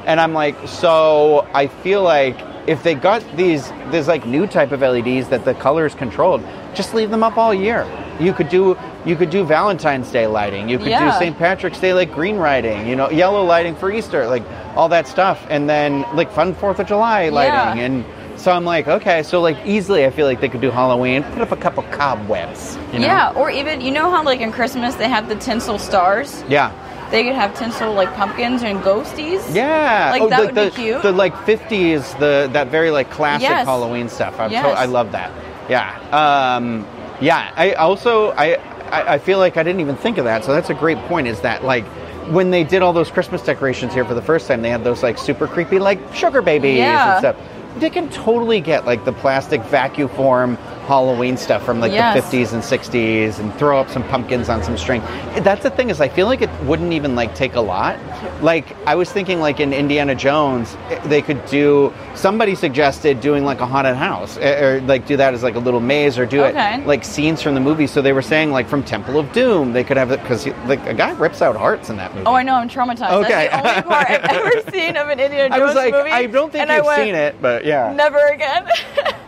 and 0.07 0.21
I'm 0.21 0.33
like, 0.33 0.57
so 0.67 1.47
I 1.55 1.67
feel 1.67 2.03
like. 2.03 2.37
If 2.67 2.83
they 2.85 2.95
got 2.95 3.25
these, 3.37 3.69
there's 3.91 4.07
like 4.07 4.27
new 4.27 4.47
type 4.47 4.71
of 4.71 4.83
LEDs 4.83 5.29
that 5.31 5.45
the 5.45 5.55
color 5.55 5.87
is 5.87 5.95
controlled. 5.95 6.45
Just 6.75 6.95
leave 6.95 7.11
them 7.11 7.25
up 7.25 7.37
all 7.39 7.53
year. 7.55 7.85
You 8.21 8.33
could 8.35 8.49
do, 8.51 8.77
you 9.05 9.17
could 9.17 9.31
do 9.31 9.45
Valentine's 9.45 10.13
Day 10.13 10.27
lighting. 10.27 10.69
You 10.69 10.77
could 10.79 10.89
Yeah. 10.89 11.11
do 11.11 11.19
St. 11.19 11.37
Patrick's 11.37 11.81
Day 11.81 11.95
like 11.95 12.13
green 12.13 12.39
lighting. 12.39 12.87
You 12.87 12.95
know, 12.97 13.11
yellow 13.11 13.43
lighting 13.45 13.75
for 13.75 13.91
Easter, 13.91 14.27
like 14.29 14.45
all 14.77 14.89
that 14.91 15.09
stuff, 15.09 15.45
and 15.49 15.69
then 15.69 16.05
like 16.15 16.31
fun 16.31 16.55
Fourth 16.55 16.79
of 16.79 16.87
July 16.87 17.31
lighting. 17.31 17.79
Yeah. 17.79 17.87
And 17.87 18.05
so 18.37 18.53
I'm 18.53 18.67
like, 18.67 18.87
okay, 18.87 19.23
so 19.25 19.41
like 19.41 19.57
easily, 19.67 20.05
I 20.05 20.11
feel 20.11 20.27
like 20.27 20.41
they 20.41 20.49
could 20.51 20.61
do 20.61 20.71
Halloween. 20.71 21.25
Put 21.25 21.41
up 21.41 21.53
a 21.53 21.57
couple 21.57 21.83
cobwebs. 21.85 22.77
You 22.93 23.01
know? 23.01 23.07
Yeah, 23.07 23.33
or 23.35 23.51
even 23.51 23.81
you 23.81 23.91
know 23.91 24.11
how 24.11 24.23
like 24.23 24.41
in 24.41 24.53
Christmas 24.53 24.95
they 24.97 25.09
have 25.09 25.29
the 25.29 25.37
tinsel 25.37 25.79
stars. 25.79 26.45
Yeah. 26.47 26.73
They 27.11 27.25
could 27.25 27.35
have 27.35 27.55
tinsel 27.59 27.93
like 27.93 28.13
pumpkins 28.15 28.63
and 28.63 28.81
ghosties. 28.81 29.55
Yeah, 29.55 30.11
Like, 30.13 30.23
oh, 30.23 30.29
that 30.29 30.55
the, 30.55 30.63
would 30.65 30.75
be 30.77 30.83
cute. 30.83 31.03
The 31.03 31.13
like 31.13 31.35
'50s, 31.35 32.19
the 32.19 32.49
that 32.53 32.69
very 32.69 32.91
like 32.91 33.11
classic 33.11 33.49
Yes. 33.49 33.67
Halloween 33.67 34.09
stuff. 34.09 34.39
I'm 34.39 34.51
Yes. 34.53 34.65
to- 34.65 34.79
I 34.79 34.85
love 34.85 35.13
that. 35.13 35.31
Yeah, 35.69 35.99
um, 36.13 36.87
yeah. 37.21 37.53
I 37.57 37.73
also 37.75 38.31
I, 38.33 38.55
I 38.91 39.15
I 39.15 39.19
feel 39.19 39.39
like 39.39 39.57
I 39.57 39.63
didn't 39.63 39.81
even 39.81 39.97
think 39.97 40.19
of 40.19 40.25
that. 40.25 40.45
So 40.45 40.53
that's 40.53 40.71
a 40.71 40.75
great 40.75 40.99
point. 41.09 41.27
Is 41.27 41.41
that 41.41 41.65
like 41.65 41.85
when 42.31 42.51
they 42.51 42.63
did 42.65 42.81
all 42.83 42.93
those 42.93 43.11
Christmas 43.11 43.43
decorations 43.43 43.93
here 43.93 44.05
for 44.05 44.15
the 44.15 44.23
first 44.23 44.47
time, 44.47 44.63
they 44.63 44.71
had 44.71 44.85
those 44.85 45.03
like 45.03 45.19
super 45.19 45.47
creepy 45.49 45.79
like 45.81 45.99
sugar 46.15 46.43
babies 46.43 46.79
Yeah. 46.79 47.13
and 47.15 47.19
stuff. 47.21 47.37
They 47.79 47.91
can 47.91 48.09
totally 48.11 48.61
get 48.61 48.85
like 48.87 49.05
the 49.05 49.13
plastic 49.13 49.63
vacuum 49.65 50.09
form 50.11 50.57
Halloween 50.95 51.37
stuff 51.37 51.63
from 51.65 51.79
like 51.79 51.93
Yes. 51.93 52.15
the 52.31 52.39
50s 52.39 52.53
and 52.53 52.63
60s 52.65 53.39
and 53.39 53.55
throw 53.55 53.79
up 53.79 53.89
some 53.91 54.03
pumpkins 54.09 54.49
on 54.49 54.61
some 54.65 54.77
string. 54.77 55.01
That's 55.49 55.63
the 55.63 55.71
thing 55.71 55.89
is 55.89 56.01
I 56.01 56.09
feel 56.09 56.27
like 56.27 56.43
it 56.43 56.51
wouldn't 56.65 56.93
even 56.93 57.15
like 57.15 57.33
take 57.37 57.55
a 57.55 57.61
lot. 57.61 57.97
Like 58.43 58.67
I 58.87 58.97
was 58.97 59.09
thinking 59.13 59.39
like 59.41 59.61
in 59.61 59.73
Indiana 59.73 60.15
Jones 60.17 60.77
eh, 60.91 60.99
they 61.07 61.23
could 61.23 61.41
do 61.47 61.93
somebody 62.17 62.55
suggested 62.57 63.21
doing 63.21 63.45
like 63.45 63.61
a 63.61 63.67
haunted 63.67 63.95
house 63.97 64.37
eh, 64.39 64.61
or 64.65 64.81
like 64.83 65.07
do 65.07 65.17
that 65.17 65.33
as 65.33 65.43
like 65.45 65.55
a 65.55 65.61
little 65.61 65.79
maze 65.81 66.19
or 66.19 66.27
do 66.27 66.43
Okay. 66.45 66.81
it 66.81 66.87
like 66.87 67.05
scenes 67.05 67.41
from 67.41 67.55
the 67.55 67.61
movie 67.61 67.87
so 67.87 68.03
they 68.03 68.13
were 68.13 68.23
saying 68.35 68.51
like 68.51 68.67
from 68.69 68.83
Temple 68.83 69.17
of 69.19 69.31
Doom 69.33 69.73
they 69.73 69.85
could 69.85 69.97
have 69.97 70.11
it 70.11 70.21
cuz 70.25 70.47
like 70.67 70.85
a 70.87 70.95
guy 70.95 71.11
rips 71.13 71.41
out 71.41 71.55
hearts 71.57 71.89
in 71.91 71.97
that 71.99 72.13
movie. 72.15 72.27
Oh, 72.27 72.35
I 72.35 72.43
know. 72.43 72.57
I'm 72.57 72.69
traumatized. 72.69 73.13
Okay. 73.25 73.49
That's 73.53 73.63
the 73.63 73.69
only 73.69 73.83
part 73.95 74.11
I've 74.11 74.25
ever 74.41 74.71
seen 74.73 74.97
of 74.97 75.09
an 75.09 75.21
Indiana 75.21 75.51
Jones 75.51 75.63
I 75.63 75.65
was 75.65 75.75
like 75.77 75.93
movie. 75.95 76.11
I 76.11 76.27
don't 76.27 76.51
think 76.51 76.63
and 76.63 76.73
I 76.73 76.77
you've 76.79 76.87
went, 76.87 77.03
seen 77.05 77.15
it 77.15 77.37
but 77.41 77.65
yeah. 77.65 77.93
Never 77.95 78.19
again. 78.29 78.67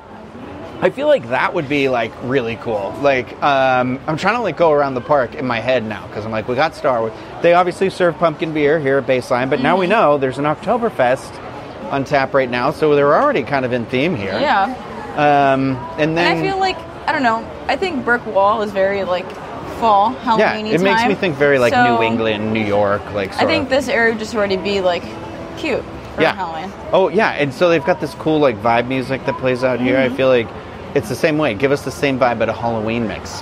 I 0.82 0.90
feel 0.90 1.06
like 1.06 1.28
that 1.28 1.54
would 1.54 1.68
be 1.68 1.88
like 1.88 2.12
really 2.24 2.56
cool. 2.56 2.92
Like, 3.00 3.40
um, 3.42 4.00
I'm 4.08 4.16
trying 4.16 4.34
to 4.34 4.42
like 4.42 4.56
go 4.56 4.72
around 4.72 4.94
the 4.94 5.00
park 5.00 5.34
in 5.36 5.46
my 5.46 5.60
head 5.60 5.84
now 5.84 6.06
because 6.08 6.24
I'm 6.26 6.32
like, 6.32 6.48
we 6.48 6.56
got 6.56 6.74
Star 6.74 7.00
Wars. 7.00 7.12
They 7.40 7.54
obviously 7.54 7.88
serve 7.88 8.16
pumpkin 8.18 8.52
beer 8.52 8.80
here 8.80 8.98
at 8.98 9.06
Baseline, 9.06 9.48
but 9.48 9.60
now 9.60 9.76
we 9.78 9.86
Mm-hmm. 9.86 9.92
know 9.92 10.18
there's 10.18 10.38
an 10.38 10.44
Oktoberfest 10.44 11.38
on 11.92 12.04
tap 12.04 12.34
right 12.34 12.50
now, 12.50 12.72
so 12.72 12.94
they're 12.96 13.14
already 13.14 13.42
kind 13.44 13.64
of 13.64 13.72
in 13.72 13.86
theme 13.86 14.16
here. 14.16 14.32
yeah. 14.38 14.64
Um, 15.12 15.76
and 16.00 16.16
then 16.16 16.32
And 16.32 16.38
I 16.38 16.42
feel 16.42 16.58
like 16.58 16.76
I 17.06 17.12
don't 17.12 17.22
know. 17.22 17.48
I 17.68 17.76
think 17.76 18.04
Brick 18.04 18.24
Wall 18.26 18.62
is 18.62 18.72
very 18.72 19.04
like 19.04 19.30
fall 19.78 20.10
Halloween. 20.10 20.66
yeah, 20.66 20.72
it 20.74 20.80
makes 20.80 21.04
me 21.06 21.14
think 21.14 21.36
very 21.36 21.58
like 21.60 21.72
So, 21.74 21.96
New 21.96 22.02
England, 22.02 22.52
New 22.52 22.64
York, 22.64 23.02
like. 23.12 23.32
I 23.36 23.44
think 23.46 23.64
of. 23.64 23.70
this 23.70 23.88
area 23.88 24.12
would 24.14 24.18
just 24.20 24.34
already 24.34 24.56
be 24.56 24.80
like 24.80 25.02
cute 25.58 25.84
for 26.14 26.22
yeah. 26.22 26.34
Halloween. 26.34 26.72
Oh 26.92 27.08
yeah, 27.08 27.30
and 27.32 27.52
so 27.54 27.68
they've 27.68 27.84
got 27.84 28.00
this 28.00 28.14
cool 28.14 28.38
like 28.40 28.56
vibe 28.62 28.88
music 28.88 29.24
that 29.26 29.36
plays 29.38 29.62
out 29.62 29.80
here. 29.80 29.96
Mm-hmm. 29.96 30.12
I 30.14 30.16
feel 30.16 30.28
like 30.28 30.48
it's 30.94 31.08
the 31.08 31.14
same 31.14 31.38
way. 31.38 31.54
Give 31.54 31.72
us 31.72 31.82
the 31.82 31.90
same 31.90 32.18
vibe 32.18 32.38
but 32.38 32.48
a 32.48 32.52
Halloween 32.52 33.06
mix. 33.08 33.40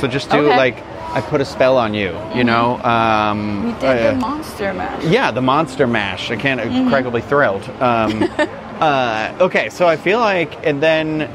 So 0.00 0.06
just 0.08 0.30
do 0.30 0.38
Okay. 0.38 0.48
Mm-hmm. 0.48 0.58
like 0.58 0.82
I 1.14 1.20
put 1.20 1.40
a 1.40 1.44
spell 1.44 1.76
on 1.78 1.94
you. 1.94 2.16
You 2.34 2.42
know. 2.44 2.78
Um, 2.82 3.66
We 3.66 3.72
did 3.80 3.84
uh, 3.84 4.12
the 4.12 4.18
monster 4.18 4.74
mash. 4.74 5.04
Yeah, 5.04 5.30
the 5.30 5.42
monster 5.42 5.86
mash. 5.86 6.30
I 6.30 6.36
can't 6.36 6.60
Mm-hmm. 6.60 6.74
incredibly 6.76 7.20
thrilled. 7.20 7.62
Um, 7.80 8.22
uh, 8.80 9.36
okay, 9.40 9.68
so 9.70 9.86
I 9.86 9.96
feel 9.96 10.18
like, 10.18 10.66
and 10.66 10.82
then, 10.82 11.30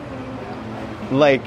like, 1.11 1.41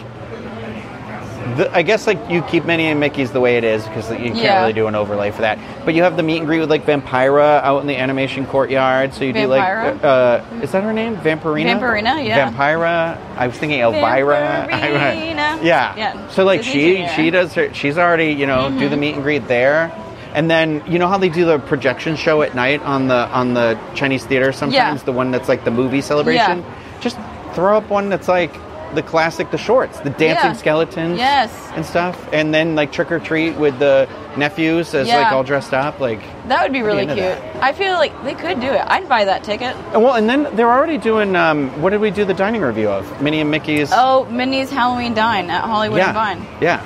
the, 1.57 1.71
I 1.75 1.83
guess 1.83 2.07
like 2.07 2.19
you 2.31 2.43
keep 2.43 2.65
Minnie 2.65 2.87
and 2.87 2.99
Mickey's 3.01 3.31
the 3.33 3.41
way 3.41 3.57
it 3.57 3.65
is 3.65 3.87
because 3.87 4.11
you 4.11 4.17
can't 4.17 4.37
Yeah. 4.37 4.61
really 4.61 4.73
do 4.73 4.87
an 4.87 4.95
overlay 4.95 5.31
for 5.31 5.43
that. 5.43 5.59
But 5.85 5.95
you 5.95 6.03
have 6.03 6.17
the 6.17 6.23
meet 6.23 6.39
and 6.39 6.47
greet 6.47 6.61
with 6.61 6.71
like 6.71 6.85
Vampira 6.87 7.63
out 7.63 7.81
in 7.81 7.87
the 7.87 7.97
animation 7.97 8.47
courtyard. 8.47 9.13
So 9.15 9.25
you 9.25 9.33
do 9.33 9.47
like, 9.47 9.63
Vampira? 9.63 10.05
uh, 10.05 10.61
is 10.63 10.73
that 10.73 10.83
her 10.85 10.93
name? 10.93 11.17
Vampirina. 11.17 11.79
Vampirina, 11.79 12.27
yeah. 12.27 12.51
Vampira. 12.51 13.19
I 13.37 13.47
was 13.47 13.57
thinking 13.57 13.81
Elvira. 13.81 14.69
Vampirina. 14.71 15.63
yeah. 15.63 15.95
Yeah. 15.97 16.29
So 16.29 16.45
like 16.45 16.61
Disney 16.63 16.73
she 16.73 16.93
Junior. 16.97 17.09
she 17.15 17.31
does 17.31 17.55
her. 17.55 17.75
She's 17.75 17.99
already 17.99 18.33
you 18.33 18.47
know 18.47 18.69
do 18.69 18.77
Mm-hmm. 18.77 18.91
the 18.91 18.97
meet 18.97 19.15
and 19.15 19.23
greet 19.23 19.49
there. 19.49 19.93
And 20.35 20.51
then 20.51 20.83
you 20.87 20.99
know 20.99 21.09
how 21.09 21.19
they 21.19 21.29
do 21.29 21.45
the 21.45 21.59
projection 21.59 22.17
show 22.17 22.41
at 22.43 22.55
night 22.55 22.81
on 22.83 23.09
the 23.09 23.15
on 23.29 23.53
the 23.55 23.79
Chinese 23.95 24.25
theater 24.25 24.53
sometimes 24.53 25.03
the 25.03 25.13
one 25.13 25.31
that's 25.31 25.49
like 25.49 25.65
the 25.65 25.71
movie 25.71 26.01
celebration. 26.01 26.65
Just 27.01 27.19
throw 27.55 27.77
up 27.77 27.91
one 27.91 28.09
that's 28.09 28.29
like 28.29 28.51
the 28.95 29.03
classic 29.03 29.51
the 29.51 29.59
shorts, 29.59 29.99
the 30.01 30.11
dancing 30.11 30.51
Yeah. 30.51 30.53
skeletons 30.53 31.19
Yes. 31.19 31.51
and 31.75 31.85
stuff. 31.85 32.29
And 32.33 32.53
then 32.55 32.75
like 32.75 32.93
trick 32.93 33.11
or 33.11 33.19
treat 33.19 33.57
with 33.57 33.79
the 33.79 34.09
nephews 34.37 34.95
as 34.95 35.09
like 35.09 35.33
all 35.33 35.43
dressed 35.43 35.73
up 35.75 36.01
like 36.01 36.21
That 36.49 36.63
would 36.63 36.73
be 36.73 36.83
really 36.83 37.07
cute. 37.07 37.37
I 37.61 37.73
feel 37.73 37.93
like 37.95 38.13
they 38.25 38.35
could 38.35 38.61
do 38.61 38.67
it. 38.71 38.83
I'd 38.87 39.09
buy 39.09 39.25
that 39.25 39.45
ticket. 39.45 39.75
and 39.93 40.03
well 40.03 40.15
and 40.15 40.29
then 40.29 40.49
they're 40.57 40.71
already 40.71 40.99
doing 40.99 41.35
um 41.37 41.69
what 41.83 41.91
did 41.91 42.01
we 42.01 42.11
do 42.11 42.25
the 42.25 42.35
dining 42.35 42.61
review 42.63 42.89
of? 42.89 43.21
Minnie 43.23 43.41
and 43.41 43.51
Mickey's 43.51 43.91
Oh, 43.93 44.25
Minnie's 44.31 44.71
Halloween 44.71 45.15
Dine 45.15 45.51
at 45.51 45.63
Hollywood 45.65 45.99
yeah. 45.99 46.07
and 46.09 46.15
Vine. 46.41 46.47
Yeah. 46.61 46.81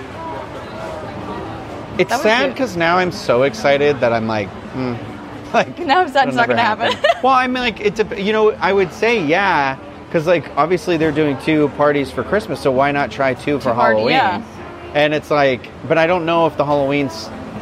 It's 1.98 2.14
sad 2.20 2.50
because 2.50 2.76
now 2.76 2.98
I'm 2.98 3.10
so 3.10 3.44
excited 3.44 4.00
that 4.00 4.12
I'm 4.12 4.26
like, 4.26 4.48
hmm, 4.48 4.94
like 5.54 5.78
Now 5.78 6.00
I'm 6.02 6.08
sad 6.08 6.28
it's 6.28 6.36
not 6.36 6.46
going 6.46 6.58
to 6.58 6.62
happen. 6.62 6.92
well, 7.22 7.32
I 7.32 7.46
mean, 7.46 7.62
like 7.62 7.80
it's 7.80 7.98
a, 8.00 8.22
you 8.22 8.32
know, 8.34 8.50
I 8.50 8.72
would 8.72 8.92
say 8.92 9.24
yeah, 9.24 9.78
because 10.16 10.26
like 10.26 10.48
obviously 10.56 10.96
they're 10.96 11.12
doing 11.12 11.36
two 11.42 11.68
parties 11.76 12.10
for 12.10 12.22
Christmas, 12.24 12.58
so 12.62 12.72
why 12.72 12.90
not 12.90 13.10
try 13.10 13.34
two 13.34 13.58
for 13.58 13.68
Two 13.70 13.74
party- 13.74 13.96
Halloween? 13.96 14.14
yeah. 14.14 14.92
And 14.94 15.12
it's 15.12 15.30
like, 15.30 15.68
but 15.86 15.98
I 15.98 16.06
don't 16.06 16.24
know 16.24 16.46
if 16.46 16.56
the 16.56 16.64
Halloween 16.64 17.10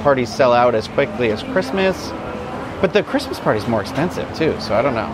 parties 0.05 0.33
sell 0.33 0.53
out 0.53 0.77
as 0.77 0.87
quickly 0.87 1.33
as 1.33 1.43
Christmas. 1.43 2.11
But 2.81 2.93
the 2.93 3.03
Christmas 3.03 3.41
party's 3.41 3.67
more 3.67 3.81
expensive 3.81 4.29
too, 4.37 4.55
so 4.61 4.75
I 4.75 4.83
don't 4.83 4.95
know. 4.95 5.09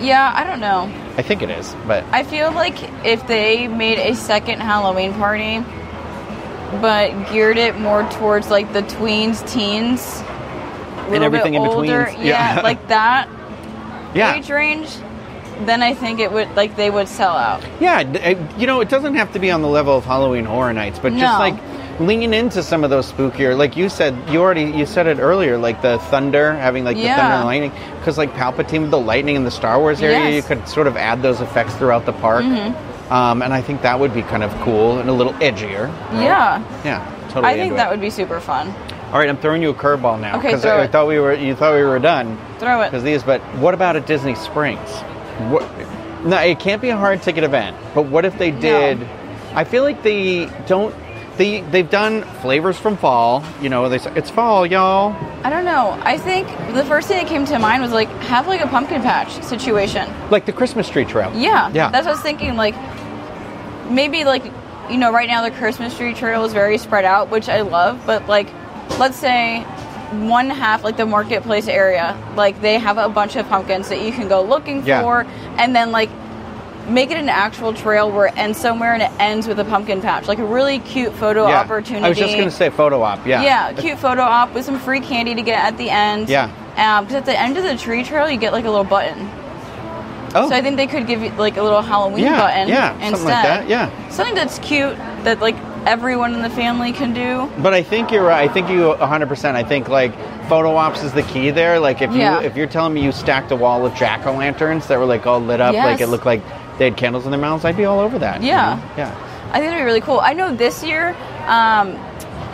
yeah, 0.00 0.32
I 0.34 0.44
don't 0.44 0.60
know. 0.60 0.90
I 1.18 1.22
think 1.22 1.42
it 1.42 1.50
is, 1.50 1.74
but 1.86 2.04
I 2.12 2.22
feel 2.22 2.52
like 2.52 2.76
if 3.04 3.26
they 3.26 3.68
made 3.68 3.98
a 3.98 4.14
second 4.14 4.60
Halloween 4.60 5.12
party, 5.12 5.58
but 6.80 7.10
geared 7.30 7.58
it 7.58 7.78
more 7.78 8.08
towards 8.12 8.48
like 8.50 8.72
the 8.72 8.82
tweens, 8.82 9.46
teens, 9.50 10.22
and 11.12 11.22
everything 11.24 11.52
in 11.54 11.60
older, 11.62 12.04
betweens. 12.06 12.24
yeah, 12.24 12.56
Yeah. 12.56 12.60
like 12.62 12.88
that 12.88 13.28
yeah, 14.14 14.36
age 14.36 14.48
range, 14.48 14.88
then 15.66 15.82
I 15.82 15.94
think 15.94 16.20
it 16.20 16.30
would 16.32 16.54
like 16.56 16.76
they 16.76 16.90
would 16.90 17.08
sell 17.08 17.36
out. 17.36 17.62
Yeah, 17.80 18.00
you 18.58 18.66
know, 18.66 18.80
it 18.80 18.88
doesn't 18.88 19.14
have 19.14 19.32
to 19.32 19.38
be 19.38 19.50
on 19.50 19.62
the 19.62 19.68
level 19.68 19.96
of 19.96 20.04
Halloween 20.04 20.44
Horror 20.44 20.72
Nights, 20.72 20.98
but 20.98 21.12
just 21.12 21.38
like 21.38 21.54
lean 22.00 22.32
into 22.32 22.62
some 22.62 22.84
of 22.84 22.90
those 22.90 23.10
spookier. 23.10 23.56
Like 23.58 23.76
you 23.76 23.88
said, 23.88 24.16
you 24.30 24.40
already 24.40 24.64
you 24.64 24.86
said 24.86 25.06
it 25.06 25.18
earlier. 25.18 25.58
Like 25.58 25.82
the 25.82 25.98
thunder, 26.10 26.52
having 26.52 26.84
like 26.84 26.96
the 26.96 27.04
thunder 27.04 27.22
and 27.22 27.44
lightning, 27.44 27.72
because 27.98 28.18
like 28.18 28.32
Palpatine 28.32 28.82
with 28.82 28.90
the 28.90 29.00
lightning 29.00 29.36
in 29.36 29.44
the 29.44 29.50
Star 29.50 29.78
Wars 29.80 30.00
area, 30.00 30.18
Yes. 30.18 30.26
Mm-hmm. 30.26 30.34
you 30.36 30.56
could 30.62 30.68
sort 30.68 30.86
of 30.86 30.96
add 30.96 31.22
those 31.22 31.40
effects 31.40 31.74
throughout 31.74 32.06
the 32.06 32.12
park. 32.12 32.44
Um, 33.10 33.40
and 33.42 33.54
I 33.54 33.62
think 33.62 33.80
that 33.82 33.98
would 33.98 34.12
be 34.12 34.20
kind 34.22 34.42
of 34.42 34.52
cool 34.60 34.98
and 34.98 35.08
a 35.08 35.12
little 35.14 35.32
edgier. 35.34 35.88
Yeah. 36.12 36.62
Yeah, 36.84 37.28
totally. 37.30 37.46
I 37.46 37.54
think 37.56 37.76
that 37.76 37.88
it. 37.88 37.90
would 37.90 38.02
be 38.02 38.10
super 38.10 38.38
fun. 38.38 38.68
All 39.12 39.18
right, 39.18 39.28
I'm 39.30 39.38
throwing 39.38 39.62
you 39.62 39.70
a 39.70 39.74
curveball 39.74 40.20
now 40.20 40.36
because 40.36 40.60
throw 40.60 40.76
I, 40.76 40.82
I 40.82 40.86
thought 40.86 41.08
we 41.08 41.18
were 41.18 41.32
you 41.32 41.54
thought 41.54 41.74
we 41.74 41.82
were 41.82 41.98
done 41.98 42.38
Throw 42.58 42.82
it. 42.82 42.90
because 42.90 43.02
these. 43.02 43.22
But 43.22 43.40
what 43.56 43.72
about 43.72 43.96
at 43.96 44.06
Disney 44.06 44.34
Springs? 44.34 44.78
What, 45.50 45.62
no, 46.24 46.38
it 46.38 46.58
can't 46.58 46.82
be 46.82 46.88
a 46.88 46.96
hard 46.96 47.22
ticket 47.22 47.44
event. 47.44 47.76
But 47.94 48.06
what 48.06 48.24
if 48.24 48.36
they 48.38 48.50
did? 48.50 49.02
I 49.54 49.64
feel 49.64 49.82
like 49.82 50.02
they 50.02 50.46
don't. 50.66 50.94
They 51.36 51.60
they've 51.60 51.88
done 51.88 52.22
flavors 52.42 52.76
from 52.76 52.96
fall. 52.96 53.44
You 53.62 53.68
know, 53.68 53.88
they 53.88 53.98
say 53.98 54.12
it's 54.16 54.28
fall, 54.28 54.66
y'all. 54.66 55.14
I 55.44 55.50
don't 55.50 55.64
know. 55.64 55.96
I 56.02 56.18
think 56.18 56.48
the 56.74 56.84
first 56.84 57.06
thing 57.06 57.18
that 57.18 57.28
came 57.28 57.44
to 57.46 57.58
mind 57.60 57.80
was 57.80 57.92
like 57.92 58.08
have 58.22 58.48
like 58.48 58.60
a 58.60 58.66
pumpkin 58.66 59.02
patch 59.02 59.32
situation. 59.44 60.12
Like 60.30 60.46
the 60.46 60.52
Christmas 60.52 60.88
tree 60.88 61.04
trail. 61.04 61.32
Yeah. 61.34 61.70
Yeah. 61.72 61.90
That's 61.90 62.06
what 62.06 62.12
I 62.12 62.16
was 62.16 62.22
thinking. 62.22 62.56
Like 62.56 62.74
maybe 63.88 64.24
like 64.24 64.44
you 64.90 64.98
know 64.98 65.12
right 65.12 65.28
now 65.28 65.42
the 65.42 65.52
Christmas 65.52 65.96
tree 65.96 66.12
trail 66.12 66.44
is 66.44 66.52
very 66.52 66.76
spread 66.76 67.04
out, 67.04 67.30
which 67.30 67.48
I 67.48 67.60
love. 67.60 68.02
But 68.04 68.26
like 68.26 68.48
let's 68.98 69.16
say 69.16 69.64
one 70.12 70.48
half 70.50 70.84
like 70.84 70.96
the 70.96 71.06
marketplace 71.06 71.68
area, 71.68 72.16
like 72.36 72.60
they 72.60 72.78
have 72.78 72.98
a 72.98 73.08
bunch 73.08 73.36
of 73.36 73.46
pumpkins 73.48 73.88
that 73.90 74.00
you 74.00 74.12
can 74.12 74.28
go 74.28 74.42
looking 74.42 74.84
Yeah. 74.86 75.02
for, 75.02 75.26
and 75.58 75.74
then 75.76 75.92
like 75.92 76.08
make 76.88 77.10
it 77.10 77.18
an 77.18 77.28
actual 77.28 77.74
trail 77.74 78.10
where 78.10 78.26
it 78.26 78.36
ends 78.38 78.58
somewhere 78.58 78.94
and 78.94 79.02
it 79.02 79.10
ends 79.20 79.46
with 79.46 79.60
a 79.60 79.64
pumpkin 79.64 80.00
patch, 80.00 80.26
like 80.26 80.38
a 80.38 80.44
really 80.44 80.78
cute 80.78 81.12
photo 81.14 81.46
Yeah. 81.46 81.60
opportunity. 81.60 82.06
I 82.06 82.08
was 82.08 82.16
just 82.18 82.34
gonna 82.36 82.50
say 82.50 82.70
photo 82.70 83.02
op. 83.02 83.26
Yeah. 83.26 83.42
Yeah, 83.42 83.72
cute 83.74 83.98
photo 83.98 84.22
op 84.22 84.54
with 84.54 84.64
some 84.64 84.78
free 84.78 85.00
candy 85.00 85.34
to 85.34 85.42
get 85.42 85.58
at 85.62 85.76
the 85.76 85.90
end. 85.90 86.28
Yeah. 86.30 86.48
Um, 86.78 87.04
because 87.04 87.16
at 87.16 87.26
the 87.26 87.38
end 87.38 87.58
of 87.58 87.64
the 87.64 87.76
tree 87.76 88.04
trail, 88.04 88.30
you 88.30 88.38
get 88.38 88.52
like 88.52 88.64
a 88.64 88.70
little 88.70 88.84
button. 88.84 89.28
Oh. 90.34 90.48
So 90.48 90.54
I 90.54 90.60
think 90.62 90.76
they 90.76 90.86
could 90.86 91.06
give 91.06 91.22
you 91.22 91.30
like 91.32 91.56
a 91.56 91.62
little 91.62 91.82
Halloween 91.82 92.24
yeah. 92.24 92.38
button 92.40 92.68
Yeah. 92.68 92.92
instead. 92.94 93.10
Something 93.10 93.24
like 93.34 93.42
that. 93.44 93.68
Yeah. 93.68 94.08
Something 94.10 94.34
that's 94.34 94.58
cute 94.60 94.96
that 95.24 95.40
like 95.40 95.56
everyone 95.88 96.34
in 96.34 96.42
the 96.42 96.50
family 96.50 96.92
can 96.92 97.14
do. 97.14 97.50
But 97.62 97.72
I 97.74 97.82
think 97.82 98.12
you're 98.12 98.24
right. 98.24 98.48
I 98.48 98.52
think 98.52 98.68
you 98.68 98.94
100%. 98.94 99.54
I 99.54 99.62
think 99.64 99.88
like 99.88 100.12
photo 100.48 100.76
ops 100.76 101.02
is 101.02 101.12
the 101.12 101.22
key 101.22 101.50
there. 101.50 101.80
Like 101.80 102.02
if 102.02 102.12
you 102.12 102.22
if 102.22 102.56
you're 102.56 102.66
telling 102.66 102.92
me 102.94 103.02
you 103.02 103.10
stacked 103.12 103.50
a 103.50 103.56
wall 103.56 103.84
of 103.86 103.94
jack 103.94 104.26
o' 104.26 104.32
lanterns 104.32 104.86
that 104.88 104.98
were 104.98 105.06
like 105.06 105.26
all 105.26 105.40
lit 105.40 105.60
up, 105.60 105.74
like 105.74 106.00
it 106.00 106.08
looked 106.08 106.26
like 106.26 106.42
they 106.78 106.84
had 106.84 106.96
candles 106.96 107.24
in 107.24 107.30
their 107.30 107.40
mouths, 107.40 107.64
I'd 107.64 107.76
be 107.76 107.86
all 107.86 108.00
over 108.00 108.18
that. 108.20 108.42
you 108.42 108.48
Yeah. 108.48 108.74
know? 108.74 108.82
Yeah. 108.98 109.50
I 109.52 109.58
think 109.60 109.68
it'd 109.72 109.78
be 109.78 109.84
really 109.84 110.02
cool. 110.02 110.20
I 110.20 110.34
know 110.34 110.54
this 110.54 110.84
year, 110.84 111.16
um, 111.46 111.98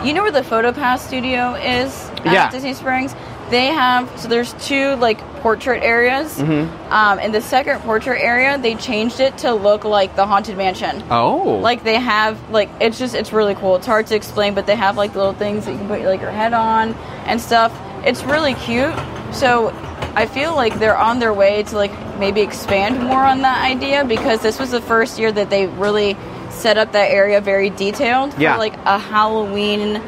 you 0.03 0.13
know 0.13 0.21
where 0.23 0.31
the 0.31 0.41
PhotoPass 0.41 0.99
studio 0.99 1.53
is 1.55 2.09
at 2.23 2.33
Yeah. 2.33 2.49
Disney 2.49 2.73
Springs? 2.73 3.13
They 3.49 3.67
have 3.67 4.19
so 4.19 4.27
there's 4.27 4.53
two 4.65 4.95
like 4.95 5.19
portrait 5.41 5.83
areas. 5.83 6.37
Mm-hmm. 6.37 6.91
Um, 6.91 7.19
in 7.19 7.31
the 7.31 7.41
second 7.41 7.79
portrait 7.81 8.19
area, 8.21 8.57
they 8.57 8.73
changed 8.75 9.19
it 9.19 9.37
to 9.39 9.53
look 9.53 9.83
like 9.83 10.15
the 10.15 10.25
Haunted 10.25 10.57
Mansion. 10.57 11.03
Oh. 11.11 11.59
Like 11.61 11.83
they 11.83 11.95
have 11.99 12.49
like 12.49 12.69
it's 12.79 12.97
just 12.97 13.13
it's 13.13 13.31
really 13.31 13.53
cool. 13.55 13.75
It's 13.75 13.85
hard 13.85 14.07
to 14.07 14.15
explain, 14.15 14.55
but 14.55 14.65
they 14.65 14.75
have 14.75 14.97
like 14.97 15.13
little 15.15 15.33
things 15.33 15.65
that 15.65 15.73
you 15.73 15.77
can 15.77 15.87
put 15.87 16.01
like 16.01 16.21
your 16.21 16.31
head 16.31 16.53
on 16.53 16.93
and 17.25 17.39
stuff. 17.39 17.71
It's 18.03 18.23
really 18.23 18.55
cute. 18.55 18.95
So 19.31 19.69
I 20.15 20.25
feel 20.25 20.55
like 20.55 20.79
they're 20.79 20.97
on 20.97 21.19
their 21.19 21.33
way 21.33 21.63
to 21.63 21.75
like 21.75 21.91
maybe 22.17 22.41
expand 22.41 22.99
more 23.03 23.23
on 23.23 23.41
that 23.43 23.63
idea 23.63 24.05
because 24.05 24.41
this 24.41 24.59
was 24.59 24.71
the 24.71 24.81
first 24.81 25.19
year 25.19 25.31
that 25.31 25.49
they 25.49 25.67
really 25.67 26.17
set 26.49 26.77
up 26.77 26.93
that 26.93 27.11
area 27.11 27.41
very 27.41 27.69
detailed 27.69 28.33
Yeah. 28.39 28.53
for 28.53 28.59
like 28.59 28.75
a 28.85 28.97
Halloween 28.97 30.01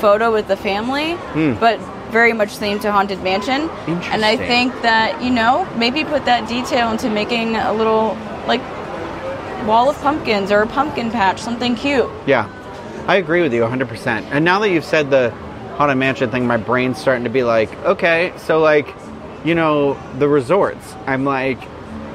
photo 0.00 0.30
with 0.32 0.46
the 0.48 0.56
family, 0.56 1.14
but 1.58 1.80
very 2.14 2.32
much 2.32 2.56
themed 2.58 2.80
to 2.82 2.92
Haunted 2.92 3.20
Mansion. 3.24 3.68
And 3.88 4.24
I 4.24 4.36
think 4.36 4.72
that, 4.82 5.20
you 5.20 5.30
know, 5.30 5.68
maybe 5.76 6.04
put 6.04 6.24
that 6.26 6.48
detail 6.48 6.92
into 6.92 7.10
making 7.10 7.56
a 7.56 7.72
little 7.72 8.16
like 8.46 8.62
wall 9.66 9.90
of 9.90 9.96
pumpkins 9.96 10.52
or 10.52 10.62
a 10.62 10.66
pumpkin 10.66 11.10
patch, 11.10 11.40
something 11.40 11.74
cute. 11.74 12.08
Yeah, 12.24 12.48
I 13.08 13.16
agree 13.16 13.42
with 13.42 13.52
you 13.52 13.62
100%. 13.62 14.06
And 14.30 14.44
now 14.44 14.60
that 14.60 14.70
you've 14.70 14.84
said 14.84 15.10
the 15.10 15.30
Haunted 15.76 15.98
Mansion 15.98 16.30
thing, 16.30 16.46
my 16.46 16.56
brain's 16.56 16.98
starting 16.98 17.24
to 17.24 17.30
be 17.30 17.42
like, 17.42 17.74
okay, 17.78 18.32
so 18.36 18.60
like, 18.60 18.94
you 19.44 19.56
know, 19.56 19.98
the 20.20 20.28
resorts. 20.28 20.94
I'm 21.06 21.24
like, 21.24 21.60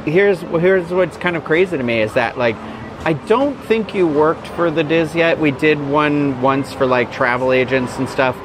here's 0.05 0.39
here's 0.39 0.89
what's 0.91 1.17
kind 1.17 1.35
of 1.35 1.43
crazy 1.43 1.77
to 1.77 1.83
me 1.83 2.01
is 2.01 2.13
that 2.13 2.37
like, 2.37 2.55
I 3.03 3.13
don't 3.27 3.55
think 3.65 3.93
you 3.93 4.07
worked 4.07 4.47
for 4.47 4.71
the 4.71 4.83
Diz 4.83 5.13
yet. 5.13 5.39
We 5.39 5.51
did 5.51 5.77
one 5.77 6.41
once 6.41 6.71
for 6.73 6.85
like 6.85 7.11
travel 7.11 7.51
agents 7.51 7.97
and 7.97 8.07
stuff, 8.07 8.37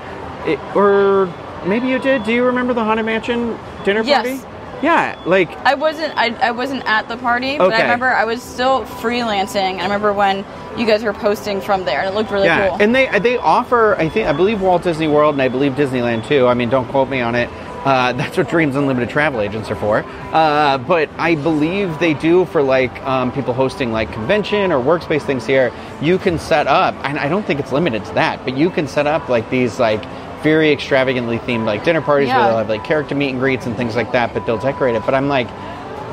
it, 0.46 0.58
or 0.74 1.32
maybe 1.66 1.88
you 1.88 1.98
did. 1.98 2.24
Do 2.24 2.32
you 2.32 2.44
remember 2.44 2.74
the 2.74 2.84
Haunted 2.84 3.06
Mansion 3.06 3.58
dinner 3.84 4.04
party? 4.04 4.30
Yes. 4.30 4.46
Yeah, 4.82 5.18
like 5.24 5.50
I 5.64 5.74
wasn't 5.74 6.12
I, 6.16 6.34
I 6.46 6.50
wasn't 6.50 6.84
at 6.84 7.08
the 7.08 7.16
party, 7.16 7.56
but 7.56 7.72
I 7.72 7.82
remember 7.82 8.08
I 8.08 8.24
was 8.24 8.42
still 8.42 8.84
freelancing. 8.84 9.78
I 9.78 9.82
remember 9.84 10.12
when 10.12 10.44
you 10.76 10.86
guys 10.86 11.02
were 11.02 11.14
posting 11.14 11.60
from 11.60 11.84
there 11.84 12.00
and 12.00 12.08
it 12.08 12.14
looked 12.14 12.30
really 12.30 12.46
yeah, 12.46 12.68
cool. 12.68 12.82
and 12.82 12.94
they 12.94 13.18
they 13.20 13.38
offer. 13.38 13.94
I 13.96 14.10
think 14.10 14.28
I 14.28 14.32
believe 14.32 14.60
Walt 14.60 14.82
Disney 14.82 15.08
World 15.08 15.36
and 15.36 15.42
I 15.42 15.48
believe 15.48 15.72
Disneyland 15.72 16.26
too. 16.26 16.46
I 16.46 16.54
mean, 16.54 16.68
don't 16.68 16.86
quote 16.88 17.08
me 17.08 17.20
on 17.20 17.34
it. 17.34 17.48
Uh, 17.84 18.12
that's 18.14 18.36
what 18.36 18.48
Dreams 18.48 18.76
Unlimited 18.76 19.08
travel 19.08 19.40
agents 19.40 19.70
are 19.70 19.76
for. 19.76 20.04
Uh, 20.32 20.78
but 20.78 21.08
I 21.16 21.34
believe 21.36 21.98
they 21.98 22.14
do 22.14 22.44
for 22.46 22.62
like 22.62 22.94
um, 23.02 23.32
people 23.32 23.54
hosting 23.54 23.92
like 23.92 24.12
convention 24.12 24.72
or 24.72 24.82
workspace 24.82 25.22
things 25.22 25.46
here. 25.46 25.72
You 26.02 26.18
can 26.18 26.38
set 26.38 26.66
up, 26.66 26.94
and 27.04 27.18
I 27.18 27.28
don't 27.28 27.46
think 27.46 27.60
it's 27.60 27.72
limited 27.72 28.04
to 28.06 28.14
that, 28.14 28.44
but 28.44 28.56
you 28.56 28.70
can 28.70 28.86
set 28.88 29.06
up 29.06 29.28
like 29.28 29.48
these 29.50 29.78
like 29.78 30.02
very 30.44 30.70
extravagantly 30.70 31.38
themed 31.40 31.64
like 31.64 31.82
dinner 31.82 32.00
parties 32.00 32.28
Yeah. 32.28 32.38
where 32.38 32.48
they'll 32.48 32.58
have 32.58 32.68
like 32.68 32.84
character 32.84 33.16
meet 33.16 33.30
and 33.30 33.40
greets 33.40 33.66
and 33.66 33.76
things 33.76 33.96
like 33.96 34.12
that. 34.12 34.32
But 34.32 34.46
they'll 34.46 34.58
decorate 34.58 34.94
it. 34.94 35.02
But 35.04 35.14
I'm 35.16 35.28
like. 35.28 35.48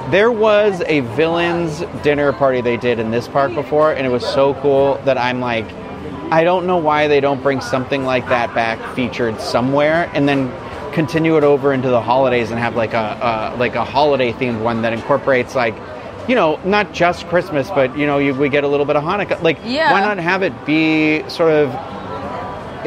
There 0.10 0.32
was 0.32 0.82
a 0.88 1.02
villains 1.16 1.84
dinner 2.02 2.34
party 2.34 2.60
they 2.60 2.76
did 2.76 2.98
in 2.98 3.12
this 3.12 3.28
park 3.28 3.54
before, 3.54 3.94
and 3.94 4.06
it 4.06 4.10
was 4.10 4.26
so 4.26 4.56
cool 4.56 4.96
that 5.06 5.16
I'm 5.16 5.40
like, 5.40 5.64
I 6.32 6.44
don't 6.44 6.66
know 6.66 6.78
why 6.78 7.08
they 7.08 7.20
don't 7.20 7.42
bring 7.44 7.62
something 7.62 8.04
like 8.04 8.28
that 8.30 8.54
back 8.56 8.80
featured 8.96 9.40
somewhere, 9.40 10.10
and 10.16 10.28
then 10.28 10.52
continue 10.92 11.38
it 11.38 11.44
over 11.44 11.72
into 11.72 11.88
the 11.90 12.02
holidays 12.02 12.50
and 12.50 12.60
have 12.60 12.76
like 12.76 12.94
a, 12.96 13.54
a 13.54 13.58
like 13.60 13.76
a 13.76 13.86
holiday 13.86 14.34
themed 14.34 14.62
one 14.64 14.82
that 14.82 14.92
incorporates 14.92 15.54
like. 15.54 15.76
You 16.28 16.34
know, 16.36 16.60
not 16.66 16.94
just 16.94 17.28
Christmas, 17.28 17.70
but 17.70 17.96
you 17.96 18.08
know, 18.08 18.18
you, 18.18 18.34
we 18.34 18.50
get 18.50 18.64
a 18.64 18.68
little 18.68 18.86
bit 18.88 18.96
of 18.96 19.04
Hanukkah. 19.04 19.42
Like, 19.44 19.60
Yeah. 19.64 19.92
why 19.92 20.02
not 20.02 20.18
have 20.18 20.42
it 20.44 20.54
be 20.66 21.28
sort 21.30 21.52
of 21.52 21.70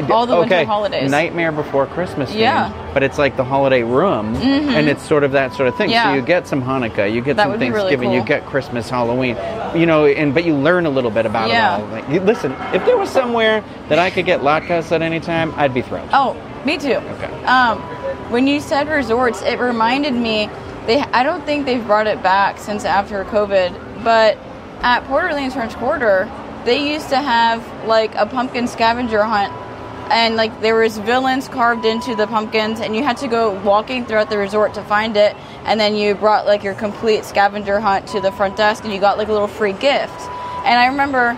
All 0.09 0.25
the 0.25 0.35
winter 0.37 0.55
okay, 0.55 0.65
holidays. 0.65 1.09
Nightmare 1.09 1.51
Before 1.51 1.85
Christmas. 1.85 2.33
Yeah. 2.33 2.69
Mm-hmm. 2.69 2.93
but 2.93 3.03
it's 3.03 3.17
like 3.17 3.35
the 3.37 3.43
holiday 3.43 3.83
room, 3.83 4.35
and 4.35 4.87
it's 4.87 5.03
sort 5.05 5.23
of 5.23 5.31
that 5.33 5.53
sort 5.53 5.67
of 5.67 5.75
thing. 5.77 5.89
Yeah. 5.89 6.05
So 6.11 6.13
you 6.15 6.21
get 6.21 6.47
some 6.47 6.61
Hanukkah, 6.61 7.11
you 7.13 7.21
get 7.21 7.35
That 7.35 7.43
some 7.43 7.51
would 7.51 7.59
be 7.59 7.69
really 7.69 7.91
Thanksgiving, 7.91 8.11
you 8.13 8.23
get 8.23 8.45
Christmas, 8.45 8.89
Halloween, 8.89 9.37
you 9.75 9.85
know, 9.85 10.05
and 10.05 10.33
but 10.33 10.45
you 10.45 10.55
learn 10.55 10.85
a 10.85 10.89
little 10.89 11.11
bit 11.11 11.25
about 11.25 11.49
Yeah. 11.49 11.77
it 11.77 11.81
all. 11.81 11.87
Like, 11.89 12.09
you, 12.09 12.19
listen, 12.21 12.53
if 12.73 12.85
there 12.85 12.97
was 12.97 13.09
somewhere 13.09 13.63
that 13.89 13.99
I 13.99 14.09
could 14.09 14.25
get 14.25 14.41
latkes 14.41 14.91
at 14.91 15.01
any 15.01 15.19
time, 15.19 15.53
I'd 15.57 15.73
be 15.73 15.81
thrilled. 15.81 16.09
Oh, 16.13 16.35
me 16.65 16.77
too. 16.77 16.95
Okay. 16.95 17.43
Um, 17.45 17.79
when 18.31 18.47
you 18.47 18.59
said 18.59 18.87
resorts, 18.87 19.41
it 19.41 19.59
reminded 19.59 20.13
me. 20.13 20.49
They, 20.87 20.99
I 20.99 21.23
don't 21.23 21.43
think 21.45 21.65
they've 21.65 21.85
brought 21.85 22.07
it 22.07 22.21
back 22.23 22.59
since 22.59 22.85
after 22.85 23.23
COVID, 23.25 24.03
but 24.03 24.37
at 24.81 25.03
Port 25.05 25.25
Orleans 25.25 25.53
French 25.53 25.73
Quarter, 25.75 26.29
they 26.63 26.93
used 26.93 27.09
to 27.09 27.17
have 27.17 27.61
like 27.85 28.13
a 28.15 28.25
pumpkin 28.25 28.67
scavenger 28.67 29.23
hunt, 29.23 29.51
and 30.11 30.35
like 30.35 30.61
there 30.61 30.75
was 30.75 30.97
villains 30.97 31.47
carved 31.47 31.85
into 31.85 32.15
the 32.15 32.27
pumpkins, 32.27 32.79
and 32.79 32.95
you 32.95 33.03
had 33.03 33.17
to 33.17 33.27
go 33.27 33.51
walking 33.61 34.05
throughout 34.05 34.29
the 34.29 34.37
resort 34.37 34.73
to 34.75 34.83
find 34.83 35.17
it, 35.17 35.35
and 35.65 35.79
then 35.79 35.95
you 35.95 36.15
brought 36.15 36.45
like 36.45 36.63
your 36.63 36.73
complete 36.75 37.25
scavenger 37.25 37.79
hunt 37.79 38.07
to 38.07 38.21
the 38.21 38.31
front 38.31 38.55
desk, 38.57 38.83
and 38.83 38.93
you 38.93 38.99
got 38.99 39.17
like 39.17 39.27
a 39.27 39.33
little 39.33 39.47
free 39.47 39.73
gift. 39.73 40.19
And 40.65 40.79
I 40.79 40.87
remember 40.87 41.33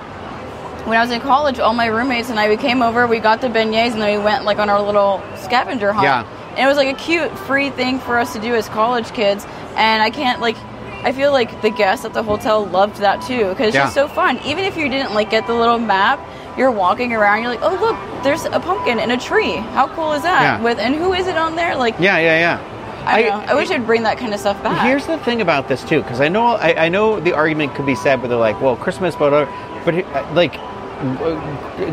when 0.85 0.97
I 0.97 1.01
was 1.01 1.11
in 1.11 1.19
college, 1.19 1.59
all 1.59 1.73
my 1.73 1.87
roommates 1.87 2.29
and 2.29 2.39
I 2.39 2.47
we 2.47 2.55
came 2.55 2.81
over, 2.81 3.07
we 3.07 3.19
got 3.19 3.41
the 3.41 3.47
beignets, 3.47 3.91
and 3.91 4.01
then 4.01 4.17
we 4.17 4.23
went 4.23 4.45
like 4.45 4.57
on 4.57 4.69
our 4.69 4.81
little 4.81 5.21
scavenger 5.35 5.91
hunt. 5.91 6.05
Yeah. 6.05 6.25
And 6.51 6.59
it 6.59 6.65
was 6.65 6.77
like 6.77 6.87
a 6.87 6.97
cute, 6.97 7.37
free 7.39 7.69
thing 7.69 7.99
for 7.99 8.17
us 8.17 8.33
to 8.33 8.39
do 8.39 8.55
as 8.55 8.67
college 8.69 9.11
kids. 9.13 9.45
And 9.75 10.01
I 10.01 10.09
can't 10.09 10.39
like, 10.39 10.55
I 11.03 11.11
feel 11.11 11.31
like 11.31 11.61
the 11.61 11.69
guests 11.69 12.05
at 12.05 12.13
the 12.13 12.23
hotel 12.23 12.65
loved 12.65 12.97
that 12.97 13.21
too 13.21 13.49
because 13.49 13.67
it's 13.67 13.75
Yeah. 13.75 13.83
just 13.83 13.95
so 13.95 14.07
fun. 14.07 14.39
Even 14.45 14.63
if 14.63 14.75
you 14.77 14.89
didn't 14.89 15.13
like 15.13 15.29
get 15.29 15.45
the 15.45 15.53
little 15.53 15.77
map, 15.77 16.19
you're 16.57 16.71
walking 16.71 17.13
around, 17.13 17.41
you're 17.43 17.51
like, 17.51 17.61
oh 17.61 17.75
look, 17.79 18.23
there's 18.23 18.45
a 18.45 18.59
pumpkin 18.59 18.99
in 18.99 19.11
a 19.11 19.17
tree. 19.19 19.55
How 19.55 19.87
cool 19.87 20.13
is 20.13 20.23
that? 20.23 20.41
Yeah. 20.41 20.63
With 20.63 20.79
and 20.79 20.95
who 20.95 21.13
is 21.13 21.27
it 21.27 21.37
on 21.37 21.55
there? 21.55 21.75
Like, 21.75 21.95
Yeah, 21.99 22.17
yeah, 22.17 22.39
yeah. 22.39 22.73
I, 23.05 23.21
don't 23.21 23.45
know. 23.45 23.53
I 23.53 23.55
wish 23.55 23.71
I'd 23.71 23.85
bring 23.85 24.03
that 24.03 24.17
kind 24.17 24.33
of 24.33 24.39
stuff 24.39 24.61
back. 24.61 24.85
Here's 24.85 25.05
the 25.05 25.17
thing 25.19 25.41
about 25.41 25.69
this 25.69 25.83
too, 25.83 26.01
because 26.01 26.19
I 26.19 26.27
know 26.27 26.47
I, 26.47 26.85
I 26.85 26.89
know 26.89 27.19
the 27.19 27.33
argument 27.33 27.75
could 27.75 27.85
be 27.85 27.95
said, 27.95 28.19
where 28.19 28.27
they're 28.27 28.37
like, 28.37 28.59
well, 28.59 28.75
Christmas, 28.75 29.15
but 29.15 29.45
but 29.85 29.95
uh, 29.95 30.33
like 30.33 30.53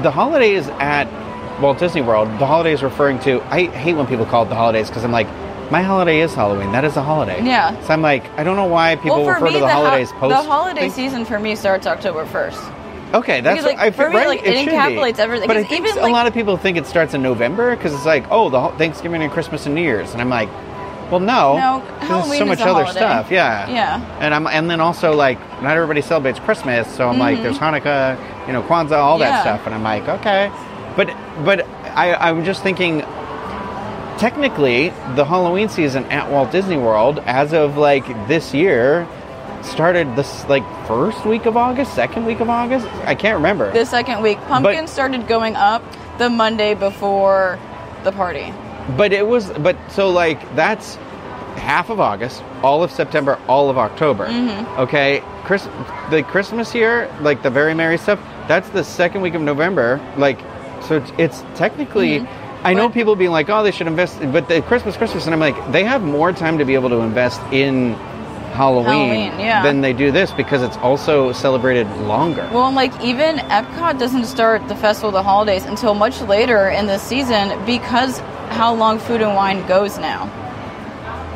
the 0.02 0.10
holidays 0.10 0.66
at 0.80 1.06
Walt 1.60 1.78
Disney 1.78 2.02
World, 2.02 2.28
the 2.40 2.46
holidays 2.46 2.82
referring 2.82 3.20
to. 3.20 3.40
I 3.42 3.66
hate 3.66 3.94
when 3.94 4.06
people 4.06 4.26
call 4.26 4.44
it 4.44 4.48
the 4.48 4.56
holidays 4.56 4.88
because 4.88 5.04
I'm 5.04 5.12
like, 5.12 5.28
my 5.70 5.82
holiday 5.82 6.20
is 6.20 6.34
Halloween. 6.34 6.72
That 6.72 6.84
is 6.84 6.96
a 6.96 7.02
holiday. 7.02 7.42
Yeah. 7.44 7.80
So 7.82 7.92
I'm 7.92 8.02
like, 8.02 8.28
I 8.38 8.44
don't 8.44 8.56
know 8.56 8.66
why 8.66 8.96
people 8.96 9.24
well, 9.24 9.28
refer 9.34 9.44
me, 9.44 9.52
to 9.52 9.58
the, 9.60 9.66
the, 9.66 9.72
ho- 9.72 9.84
holidays 9.84 10.12
post. 10.12 10.30
the 10.30 10.42
holiday 10.42 10.80
thing. 10.82 10.90
season 10.90 11.24
for 11.24 11.38
me 11.38 11.54
starts 11.54 11.86
October 11.86 12.24
1st. 12.26 12.83
Okay, 13.14 13.40
that's 13.40 13.62
Because, 13.62 13.76
like, 13.76 13.78
I 13.80 13.90
feel 13.92 14.08
right. 14.08 14.26
like, 14.26 14.42
it 14.42 14.48
it 14.56 14.68
encapsulates 14.68 15.18
everything. 15.20 15.46
But 15.46 15.56
I 15.56 15.62
think 15.64 15.86
even, 15.86 15.98
a 15.98 16.02
like- 16.02 16.12
lot 16.12 16.26
of 16.26 16.34
people 16.34 16.56
think 16.56 16.76
it 16.76 16.84
starts 16.86 17.14
in 17.14 17.22
November 17.22 17.74
because 17.76 17.94
it's 17.94 18.04
like, 18.04 18.24
oh, 18.30 18.50
the 18.50 18.60
whole 18.60 18.72
Thanksgiving 18.72 19.22
and 19.22 19.30
Christmas 19.32 19.66
and 19.66 19.74
New 19.74 19.82
Year's, 19.82 20.12
and 20.12 20.20
I'm 20.20 20.28
like, 20.30 20.48
well, 21.10 21.20
no, 21.20 21.56
No, 21.56 21.82
'cause 22.00 22.08
Halloween 22.08 22.28
there's 22.28 22.38
so 22.38 22.44
is 22.44 22.48
much 22.48 22.60
a 22.60 22.62
other 22.64 22.72
holiday. 22.84 22.98
stuff. 22.98 23.30
Yeah, 23.30 23.68
Yeah. 23.68 24.00
and 24.20 24.34
I'm 24.34 24.46
and 24.48 24.68
then 24.68 24.80
also 24.80 25.12
like 25.12 25.38
not 25.62 25.76
everybody 25.76 26.00
celebrates 26.02 26.40
Christmas, 26.40 26.88
so 26.88 27.08
I'm 27.08 27.18
like, 27.18 27.40
there's 27.42 27.58
Hanukkah, 27.58 28.16
you 28.46 28.52
know, 28.52 28.62
Kwanzaa, 28.62 28.96
all 28.98 29.18
that 29.18 29.32
Mm-hmm. 29.32 29.40
Stuff, 29.42 29.66
and 29.66 29.74
I'm 29.74 29.82
like, 29.84 30.08
okay, 30.08 30.50
but 30.96 31.08
but 31.44 31.66
I 31.94 32.14
I'm 32.16 32.44
just 32.44 32.62
thinking. 32.62 33.04
Technically, 34.18 34.90
the 35.16 35.24
Halloween 35.24 35.68
season 35.68 36.04
at 36.06 36.30
Walt 36.30 36.52
Disney 36.52 36.76
World, 36.76 37.18
as 37.26 37.52
of 37.52 37.76
like 37.76 38.06
this 38.28 38.54
year, 38.54 39.06
started 39.64 40.14
this 40.16 40.44
like 40.48 40.64
first 40.86 41.24
week 41.26 41.46
of 41.46 41.56
August, 41.56 41.94
second 41.94 42.24
week 42.26 42.40
of 42.40 42.48
August. 42.48 42.86
I 43.04 43.14
can't 43.14 43.36
remember. 43.36 43.72
The 43.72 43.84
second 43.84 44.22
week, 44.22 44.38
pumpkins 44.42 44.90
started 44.90 45.26
going 45.26 45.56
up 45.56 45.82
the 46.18 46.30
Monday 46.30 46.74
before 46.74 47.58
the 48.04 48.12
party. 48.12 48.52
But 48.96 49.12
it 49.12 49.26
was, 49.26 49.50
but 49.50 49.76
so 49.90 50.10
like 50.10 50.54
that's 50.54 50.96
half 51.56 51.88
of 51.90 52.00
August, 52.00 52.42
all 52.62 52.82
of 52.84 52.90
September, 52.90 53.38
all 53.48 53.70
of 53.70 53.78
October. 53.78 54.26
Mm-hmm. 54.26 54.80
Okay, 54.80 55.22
Chris, 55.44 55.64
the 56.10 56.22
Christmas 56.22 56.70
here, 56.70 57.10
like 57.20 57.42
the 57.42 57.50
very 57.50 57.74
merry 57.74 57.96
stuff, 57.96 58.18
that's 58.46 58.68
the 58.70 58.84
second 58.84 59.22
week 59.22 59.34
of 59.34 59.40
November. 59.40 60.00
Like, 60.16 60.38
so 60.82 60.96
it's, 60.96 61.12
it's 61.18 61.58
technically. 61.58 62.26
I 62.62 62.72
know 62.72 62.88
Mm-hmm. 62.88 62.94
People 62.94 63.14
being 63.14 63.30
like, 63.30 63.50
"Oh, 63.50 63.62
they 63.62 63.70
should 63.70 63.86
invest," 63.88 64.18
but 64.32 64.48
the 64.48 64.62
Christmas, 64.62 64.96
Christmas, 64.96 65.26
and 65.26 65.34
I'm 65.34 65.40
like, 65.40 65.70
they 65.70 65.84
have 65.84 66.02
more 66.02 66.32
time 66.32 66.56
to 66.56 66.64
be 66.64 66.72
able 66.72 66.88
to 66.88 67.00
invest 67.00 67.38
in 67.52 67.94
Halloween, 68.54 68.86
Halloween, 68.86 69.40
yeah. 69.40 69.62
than 69.62 69.80
they 69.80 69.92
do 69.92 70.12
this 70.12 70.30
because 70.30 70.62
it's 70.62 70.76
also 70.76 71.32
celebrated 71.32 71.88
longer. 72.02 72.48
Well, 72.52 72.66
and, 72.68 72.76
like 72.76 72.92
even 73.02 73.36
Epcot 73.36 73.98
doesn't 73.98 74.26
start 74.26 74.66
the 74.68 74.76
festival 74.76 75.08
of 75.08 75.14
the 75.14 75.22
holidays 75.22 75.64
until 75.64 75.94
much 75.94 76.20
later 76.22 76.68
in 76.68 76.86
the 76.86 76.98
season 76.98 77.64
because 77.66 78.20
how 78.50 78.72
long 78.74 78.98
Food 79.00 79.22
and 79.22 79.34
Wine 79.34 79.66
goes 79.66 79.98
now. 79.98 80.26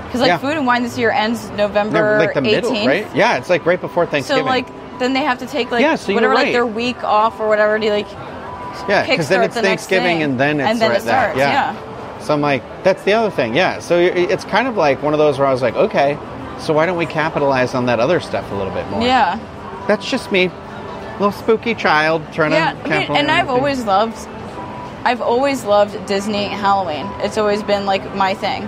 Because 0.06 0.20
like 0.20 0.28
Yeah. 0.28 0.38
Food 0.38 0.56
and 0.56 0.66
Wine 0.66 0.82
this 0.84 0.96
year 0.96 1.10
ends 1.10 1.50
November 1.50 2.18
like 2.18 2.34
the 2.34 2.40
18th. 2.40 2.44
middle, 2.44 2.86
right? 2.86 3.06
Yeah, 3.16 3.36
it's 3.36 3.50
like 3.50 3.66
right 3.66 3.80
before 3.80 4.06
Thanksgiving. 4.06 4.44
So 4.44 4.48
like 4.48 4.98
then 5.00 5.12
they 5.12 5.22
have 5.24 5.38
to 5.40 5.46
take 5.46 5.70
like 5.72 5.82
Yeah, 5.82 5.96
so 5.96 6.14
whatever 6.14 6.34
right. 6.34 6.44
like 6.44 6.52
their 6.52 6.66
week 6.66 7.02
off 7.02 7.40
or 7.40 7.48
whatever 7.48 7.78
to 7.78 7.90
like 7.90 8.08
Yeah, 8.88 9.04
because 9.08 9.28
then 9.28 9.42
it's 9.42 9.56
the 9.56 9.62
Thanksgiving 9.62 10.22
and 10.22 10.38
then 10.38 10.60
it's 10.60 10.70
And 10.70 10.80
then 10.80 10.90
right 10.90 11.00
it 11.00 11.04
that. 11.04 11.34
starts, 11.34 11.38
Yeah. 11.38 12.20
So 12.20 12.34
I'm 12.34 12.40
like, 12.40 12.62
that's 12.84 13.02
the 13.04 13.12
other 13.14 13.30
thing. 13.30 13.54
Yeah. 13.56 13.80
So 13.80 13.98
it's 13.98 14.44
kind 14.44 14.68
of 14.68 14.76
like 14.76 15.02
one 15.02 15.14
of 15.14 15.18
those 15.18 15.38
where 15.38 15.48
I 15.48 15.52
was 15.52 15.62
like, 15.62 15.74
okay, 15.74 16.16
so 16.60 16.72
why 16.72 16.86
don't 16.86 16.96
we 16.98 17.06
capitalize 17.06 17.74
on 17.74 17.86
that 17.86 18.00
other 18.00 18.20
stuff 18.20 18.50
a 18.50 18.54
little 18.54 18.72
bit 18.72 18.86
more? 18.90 19.02
yeah. 19.02 19.38
That's 19.86 20.08
just 20.10 20.30
me, 20.30 20.50
little 21.12 21.32
spooky 21.32 21.74
child 21.74 22.22
trying 22.32 22.52
Yeah, 22.52 22.72
to 22.72 22.94
I 22.94 22.98
mean, 23.08 23.16
and 23.16 23.30
I've 23.30 23.48
always 23.48 23.84
loved, 23.84 24.16
I've 25.04 25.20
always 25.22 25.64
loved 25.64 26.06
Disney 26.06 26.44
Halloween. 26.48 27.06
It's 27.20 27.38
always 27.38 27.62
been 27.62 27.86
like 27.86 28.14
my 28.14 28.34
thing, 28.34 28.64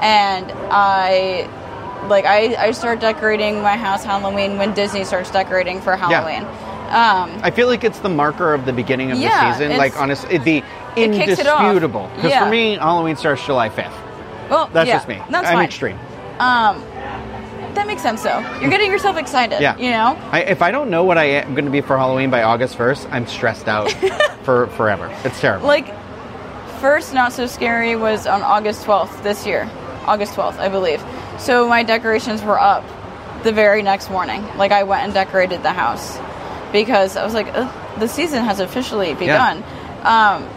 and 0.00 0.50
I, 0.72 1.48
like, 2.08 2.24
I 2.24 2.56
I 2.56 2.70
start 2.72 2.98
decorating 3.00 3.62
my 3.62 3.76
house 3.76 4.02
Halloween 4.04 4.58
when 4.58 4.74
Disney 4.74 5.04
starts 5.04 5.30
decorating 5.30 5.80
for 5.80 5.96
Halloween. 5.96 6.42
Um, 6.86 7.40
I 7.42 7.50
feel 7.50 7.66
like 7.68 7.82
it's 7.84 7.98
the 8.00 8.08
marker 8.08 8.54
of 8.54 8.64
the 8.64 8.72
beginning 8.72 9.10
of 9.12 9.18
Yeah, 9.18 9.48
the 9.52 9.58
season. 9.58 9.76
Like 9.76 9.96
honestly, 10.00 10.38
the 10.38 10.62
indisputable. 10.96 12.10
Because 12.16 12.30
Yeah. 12.30 12.44
for 12.44 12.50
me, 12.50 12.76
Halloween 12.76 13.16
starts 13.16 13.44
July 13.44 13.68
5th. 13.68 13.92
well, 14.50 14.68
That's 14.72 14.88
yeah, 14.88 14.94
just 14.96 15.08
me. 15.08 15.20
That's 15.30 15.48
I'm 15.48 15.54
fine. 15.54 15.64
extreme. 15.64 15.98
Um, 16.38 16.82
that 17.76 17.86
makes 17.86 18.02
sense 18.02 18.22
though. 18.22 18.40
You're 18.60 18.70
getting 18.70 18.90
yourself 18.90 19.16
excited. 19.16 19.60
Yeah. 19.60 19.76
You 19.76 19.90
know. 19.90 20.18
I, 20.30 20.42
if 20.42 20.62
I 20.62 20.70
don't 20.70 20.90
know 20.90 21.04
what 21.04 21.16
I 21.16 21.24
am 21.24 21.54
going 21.54 21.64
to 21.64 21.70
be 21.70 21.80
for 21.80 21.96
Halloween 21.96 22.30
by 22.30 22.42
August 22.42 22.76
1st, 22.76 23.08
I'm 23.12 23.26
stressed 23.26 23.68
out 23.68 23.90
for 24.42 24.66
forever. 24.68 25.14
It's 25.24 25.40
terrible. 25.40 25.66
Like, 25.66 25.94
first 26.80 27.14
Not 27.14 27.32
So 27.32 27.46
Scary 27.46 27.96
was 27.96 28.26
on 28.26 28.42
August 28.42 28.84
12th 28.84 29.22
this 29.22 29.46
year. 29.46 29.70
August 30.06 30.34
12th, 30.34 30.58
I 30.58 30.68
believe. 30.68 31.02
So 31.38 31.68
my 31.68 31.82
decorations 31.82 32.42
were 32.42 32.58
up 32.60 32.84
the 33.42 33.52
very 33.52 33.82
next 33.82 34.10
morning. 34.10 34.44
Like, 34.56 34.72
I 34.72 34.82
went 34.84 35.04
and 35.04 35.14
decorated 35.14 35.62
the 35.62 35.72
house 35.72 36.18
because 36.72 37.16
I 37.16 37.24
was 37.24 37.34
like, 37.34 37.52
the 37.98 38.06
season 38.08 38.44
has 38.44 38.60
officially 38.60 39.14
begun. 39.14 39.62
Um, 40.02 40.48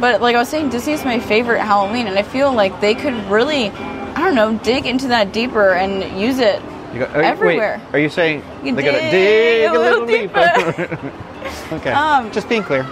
but, 0.00 0.20
like 0.20 0.36
I 0.36 0.38
was 0.38 0.48
saying, 0.48 0.70
Disney's 0.70 1.04
my 1.04 1.18
favorite 1.20 1.60
Halloween, 1.60 2.06
and 2.06 2.18
I 2.18 2.22
feel 2.22 2.52
like 2.52 2.80
they 2.80 2.94
could 2.94 3.14
really, 3.30 3.70
I 4.18 4.24
don't 4.24 4.34
know, 4.34 4.58
dig 4.64 4.84
into 4.84 5.06
that 5.08 5.32
deeper 5.32 5.70
and 5.74 6.20
use 6.20 6.40
it. 6.40 6.60
You 6.92 6.98
go, 7.00 7.04
are, 7.04 7.22
everywhere. 7.22 7.80
Wait, 7.92 7.94
are 7.94 8.02
you 8.02 8.08
saying 8.08 8.42
You 8.64 8.74
they 8.74 8.82
gotta 8.82 8.98
dig 8.98 9.12
dig 9.12 9.70
a 9.70 9.72
little 9.78 10.04
little 10.06 10.06
deeper? 10.06 11.12
okay. 11.76 11.92
Um, 11.92 12.32
Just 12.32 12.48
being 12.48 12.64
clear. 12.64 12.82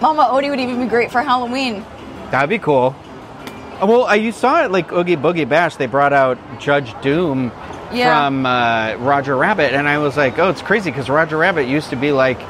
Mama 0.00 0.24
Odie 0.32 0.50
would 0.50 0.58
even 0.58 0.80
be 0.80 0.86
great 0.88 1.12
for 1.12 1.22
Halloween. 1.22 1.84
That'd 2.32 2.50
be 2.50 2.58
cool. 2.58 2.96
Oh, 3.80 3.86
Well, 3.86 4.06
uh, 4.08 4.14
you 4.14 4.32
saw 4.32 4.64
it 4.64 4.72
like 4.72 4.90
Oogie 4.90 5.14
Boogie 5.16 5.48
Bash. 5.48 5.76
They 5.76 5.86
brought 5.86 6.12
out 6.12 6.38
Judge 6.58 6.92
Doom 7.02 7.52
Yeah. 7.92 8.26
from 8.26 8.44
uh, 8.44 8.96
Roger 8.98 9.36
Rabbit, 9.36 9.74
and 9.74 9.86
I 9.88 9.98
was 9.98 10.16
like, 10.16 10.40
oh, 10.40 10.48
it's 10.50 10.62
crazy 10.62 10.90
because 10.90 11.08
Roger 11.08 11.36
Rabbit 11.36 11.68
used 11.68 11.90
to 11.90 11.96
be 11.96 12.10
like 12.10 12.40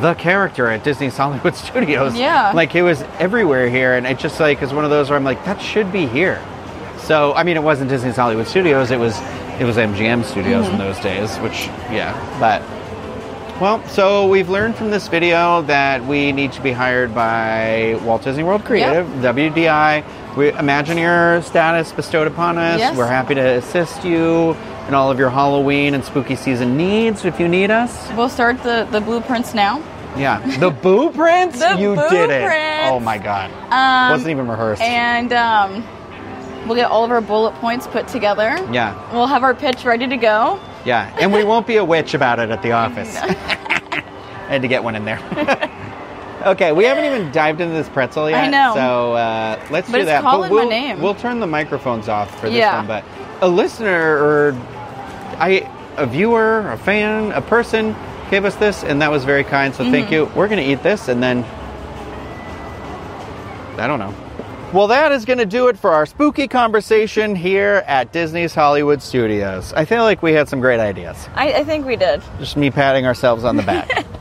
the 0.00 0.14
character 0.14 0.68
at 0.68 0.82
Disney's 0.82 1.16
Hollywood 1.18 1.54
Studios. 1.56 2.16
Yeah. 2.16 2.52
Like 2.54 2.74
it 2.74 2.82
was 2.82 3.02
everywhere 3.18 3.68
here, 3.68 3.92
and 3.94 4.06
it 4.06 4.18
just 4.18 4.40
like 4.40 4.62
is 4.62 4.72
one 4.72 4.84
of 4.84 4.90
those 4.90 5.10
where 5.10 5.18
I'm 5.18 5.24
like, 5.24 5.44
that 5.44 5.60
should 5.60 5.92
be 5.92 6.06
here. 6.06 6.42
So 7.04 7.32
I 7.34 7.42
mean, 7.42 7.56
it 7.56 7.62
wasn't 7.62 7.90
Disney's 7.90 8.16
Hollywood 8.16 8.46
Studios. 8.46 8.90
It 8.90 8.98
was 8.98 9.18
it 9.60 9.64
was 9.64 9.76
MGM 9.76 10.24
Studios 10.24 10.64
Mm-hmm. 10.66 10.72
in 10.74 10.78
those 10.78 10.98
days, 11.00 11.36
which 11.38 11.66
yeah, 11.92 12.14
but. 12.40 12.62
Well, 13.60 13.86
so 13.88 14.26
we've 14.26 14.48
learned 14.48 14.74
from 14.76 14.90
this 14.90 15.06
video 15.08 15.60
that 15.62 16.02
we 16.06 16.32
need 16.32 16.52
to 16.52 16.62
be 16.62 16.72
hired 16.72 17.14
by 17.14 18.00
Walt 18.04 18.24
Disney 18.24 18.42
World 18.42 18.64
Creative, 18.64 19.06
WDI. 19.06 20.02
We 20.34 20.50
imagine 20.52 20.96
your 20.96 21.42
status 21.42 21.92
bestowed 21.92 22.26
upon 22.26 22.56
us. 22.56 22.78
Yes. 22.78 22.96
We're 22.96 23.06
happy 23.06 23.34
to 23.34 23.56
assist 23.58 24.02
you 24.02 24.52
in 24.88 24.94
all 24.94 25.10
of 25.10 25.18
your 25.18 25.28
Halloween 25.28 25.92
and 25.92 26.02
spooky 26.02 26.36
season 26.36 26.78
needs 26.78 27.26
if 27.26 27.38
you 27.38 27.48
need 27.48 27.70
us. 27.70 28.08
We'll 28.16 28.30
start 28.30 28.62
the, 28.62 28.88
the 28.90 29.00
blueprints 29.02 29.52
now. 29.52 29.82
Yeah. 30.16 30.40
The 30.58 30.70
blueprints. 30.70 31.58
The 31.58 31.76
you 31.78 31.96
boo 31.96 32.08
did 32.08 32.30
it. 32.30 32.88
Oh 32.90 32.98
my 32.98 33.18
god. 33.18 33.50
Um, 33.70 34.12
Wasn't 34.12 34.30
even 34.30 34.48
rehearsed. 34.48 34.80
And 34.80 35.34
um, 35.34 35.86
we'll 36.66 36.76
get 36.76 36.90
all 36.90 37.04
of 37.04 37.10
our 37.10 37.20
bullet 37.20 37.54
points 37.56 37.86
put 37.86 38.08
together. 38.08 38.56
yeah. 38.72 38.94
We'll 39.12 39.26
have 39.26 39.42
our 39.42 39.54
pitch 39.54 39.84
ready 39.84 40.06
to 40.06 40.16
go. 40.16 40.60
Yeah. 40.84 41.14
And 41.20 41.32
we 41.32 41.44
won't 41.44 41.66
be 41.66 41.76
a 41.76 41.84
witch 41.84 42.14
about 42.14 42.38
it 42.38 42.50
at 42.50 42.62
the 42.62 42.72
office. 42.72 43.16
I 43.22 44.04
had 44.54 44.62
to 44.62 44.68
get 44.68 44.82
one 44.82 44.96
in 44.96 45.04
there. 45.04 45.18
okay, 46.46 46.72
we 46.72 46.84
haven't 46.84 47.04
even 47.04 47.30
dived 47.32 47.60
into 47.60 47.74
this 47.74 47.88
pretzel 47.88 48.28
yet. 48.30 48.44
I 48.44 48.48
know. 48.48 48.72
So 48.74 49.12
uh, 49.14 49.66
let's 49.70 49.90
But 49.90 49.98
do 49.98 50.04
that. 50.06 50.22
calling 50.22 50.50
my 50.50 50.60
we'll, 50.60 50.68
name. 50.68 51.00
We'll 51.00 51.14
turn 51.14 51.38
the 51.40 51.46
microphones 51.46 52.08
off 52.08 52.30
for 52.40 52.46
this 52.48 52.56
Yeah. 52.58 52.76
one. 52.78 52.86
But 52.86 53.04
a 53.42 53.48
listener 53.48 54.16
or 54.18 54.52
I, 55.38 55.68
a 55.96 56.06
viewer, 56.06 56.70
a 56.70 56.76
fan, 56.78 57.32
a 57.32 57.40
person 57.42 57.94
gave 58.30 58.44
us 58.44 58.54
this, 58.56 58.82
and 58.84 59.00
that 59.02 59.10
was 59.10 59.24
very 59.24 59.44
kind. 59.44 59.74
So 59.74 59.82
Mm-hmm. 59.84 59.92
thank 59.92 60.10
you. 60.10 60.26
We're 60.34 60.48
going 60.48 60.62
to 60.64 60.70
eat 60.72 60.82
this, 60.82 61.08
and 61.08 61.22
then 61.22 61.44
I 63.78 63.86
don't 63.86 63.98
know. 63.98 64.14
Well, 64.72 64.86
that 64.86 65.10
is 65.10 65.24
going 65.24 65.38
to 65.38 65.46
do 65.46 65.66
it 65.66 65.76
for 65.76 65.90
our 65.90 66.06
spooky 66.06 66.46
conversation 66.46 67.34
here 67.34 67.82
at 67.88 68.12
Disney's 68.12 68.54
Hollywood 68.54 69.02
Studios. 69.02 69.72
I 69.72 69.84
feel 69.84 70.04
like 70.04 70.22
we 70.22 70.32
had 70.32 70.48
some 70.48 70.60
great 70.60 70.78
ideas. 70.78 71.28
I, 71.34 71.52
I 71.54 71.64
think 71.64 71.86
we 71.86 71.96
did. 71.96 72.22
Just 72.38 72.56
me 72.56 72.70
patting 72.70 73.04
ourselves 73.04 73.42
on 73.44 73.56
the 73.56 73.62
back. 73.64 74.06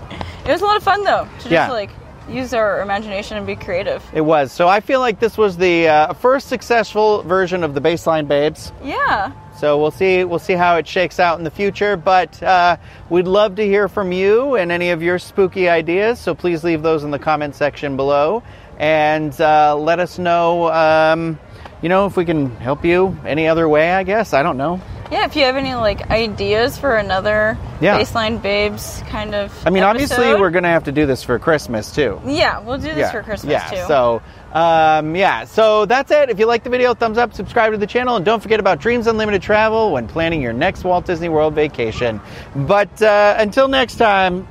It 0.46 0.54
was 0.54 0.62
a 0.62 0.66
lot 0.66 0.78
of 0.78 0.84
fun 0.84 1.04
though 1.04 1.28
to 1.42 1.50
Yeah. 1.50 1.68
just 1.68 1.74
like 1.74 1.92
use 2.28 2.56
our 2.56 2.82
imagination 2.82 3.38
and 3.38 3.46
be 3.46 3.56
creative. 3.56 4.04
it 4.14 4.22
was. 4.22 4.52
So 4.52 4.68
I 4.68 4.80
feel 4.80 5.00
like 5.00 5.20
this 5.20 5.38
was 5.38 5.58
the 5.58 5.88
uh, 5.88 6.14
first 6.14 6.48
successful 6.48 7.22
version 7.22 7.64
of 7.64 7.76
the 7.76 7.82
Baseline 7.82 8.28
Babes. 8.28 8.72
Yeah. 8.84 9.32
So 9.60 9.78
we'll 9.80 9.92
see. 9.92 10.24
We'll 10.24 10.40
see 10.40 10.54
how 10.54 10.78
it 10.78 10.88
shakes 10.88 11.20
out 11.20 11.38
in 11.38 11.44
the 11.44 11.52
future. 11.52 11.96
But 11.98 12.42
uh, 12.42 12.78
we'd 13.12 13.28
love 13.28 13.56
to 13.58 13.64
hear 13.64 13.88
from 13.88 14.12
you 14.12 14.56
and 14.56 14.72
any 14.72 14.90
of 14.90 15.04
your 15.04 15.20
spooky 15.20 15.70
ideas. 15.70 16.18
So 16.18 16.34
please 16.34 16.64
leave 16.64 16.82
those 16.82 17.04
in 17.04 17.12
the 17.12 17.20
comment 17.20 17.54
section 17.54 17.96
below, 17.96 18.42
and 18.80 19.40
uh, 19.40 19.76
let 19.76 20.00
us 20.00 20.18
know. 20.18 20.72
Um, 20.72 21.40
you 21.82 21.90
know, 21.90 22.06
if 22.06 22.18
we 22.18 22.26
can 22.26 22.56
help 22.58 22.84
you 22.84 23.18
any 23.26 23.48
other 23.48 23.68
way. 23.68 23.92
I 23.92 24.04
guess 24.04 24.34
I 24.34 24.44
don't 24.44 24.58
know. 24.58 24.82
Yeah, 25.12 25.26
if 25.26 25.36
you 25.36 25.44
have 25.46 25.56
any 25.56 25.74
like 25.74 26.12
ideas 26.12 26.78
for 26.78 26.96
another 26.96 27.58
Yeah. 27.82 28.00
baseline 28.00 28.42
babes 28.42 29.02
kind 29.08 29.34
of 29.34 29.52
I 29.66 29.72
mean, 29.72 29.82
obviously, 29.82 30.36
we're 30.36 30.52
going 30.52 30.64
to 30.64 30.70
have 30.70 30.84
to 30.84 30.92
do 30.92 31.08
this 31.08 31.24
for 31.24 31.40
Christmas 31.40 31.92
too. 31.92 32.22
Yeah, 32.26 32.60
we'll 32.60 32.78
do 32.78 32.94
this 32.94 33.10
for 33.12 33.24
Christmas 33.24 33.52
yeah. 33.52 33.70
too. 33.70 33.88
So, 33.88 34.22
um, 34.54 35.16
yeah. 35.16 35.46
So 35.46 35.86
that's 35.86 36.12
it. 36.12 36.30
If 36.30 36.38
you 36.38 36.46
like 36.46 36.64
the 36.64 36.70
video, 36.70 36.94
thumbs 36.94 37.18
up, 37.18 37.34
subscribe 37.34 37.72
to 37.72 37.80
the 37.80 37.88
channel, 37.88 38.18
and 38.18 38.26
don't 38.26 38.42
forget 38.42 38.60
about 38.60 38.80
Dreams 38.80 39.08
Unlimited 39.08 39.42
Travel 39.42 39.94
when 39.94 40.08
planning 40.08 40.44
your 40.44 40.54
next 40.54 40.84
Walt 40.84 41.06
Disney 41.06 41.30
World 41.30 41.56
vacation. 41.56 42.22
But 42.56 43.02
uh, 43.02 43.36
until 43.40 43.68
next 43.68 43.96
time, 43.96 44.48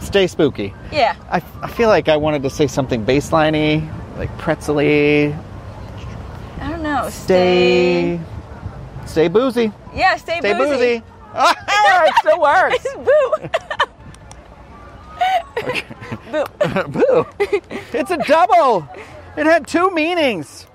stay 0.00 0.26
spooky. 0.26 0.74
yeah. 0.92 1.16
I, 1.30 1.42
I 1.62 1.68
feel 1.68 1.88
like 1.88 2.08
I 2.08 2.16
wanted 2.16 2.42
to 2.44 2.50
say 2.50 2.66
something 2.66 3.04
baseliney, 3.04 3.86
like 4.16 4.36
pretzely. 4.38 5.34
I 6.60 6.70
don't 6.70 6.82
know. 6.82 7.08
Stay, 7.10 8.18
stay 9.06 9.28
boozy. 9.28 9.72
Yeah, 9.94 10.16
stay, 10.16 10.40
boozy. 10.40 10.54
Stay 10.54 10.58
boozy. 10.58 10.98
boozy. 10.98 11.02
Ah, 11.36 12.04
it 12.06 12.14
still 12.20 12.40
works. 12.40 12.86
Boo. 12.94 13.34
Boo. 16.30 16.44
Boo! 16.88 17.26
It's 17.92 18.10
a 18.12 18.16
double! 18.18 18.88
It 19.36 19.46
had 19.46 19.66
two 19.66 19.90
meanings! 19.90 20.66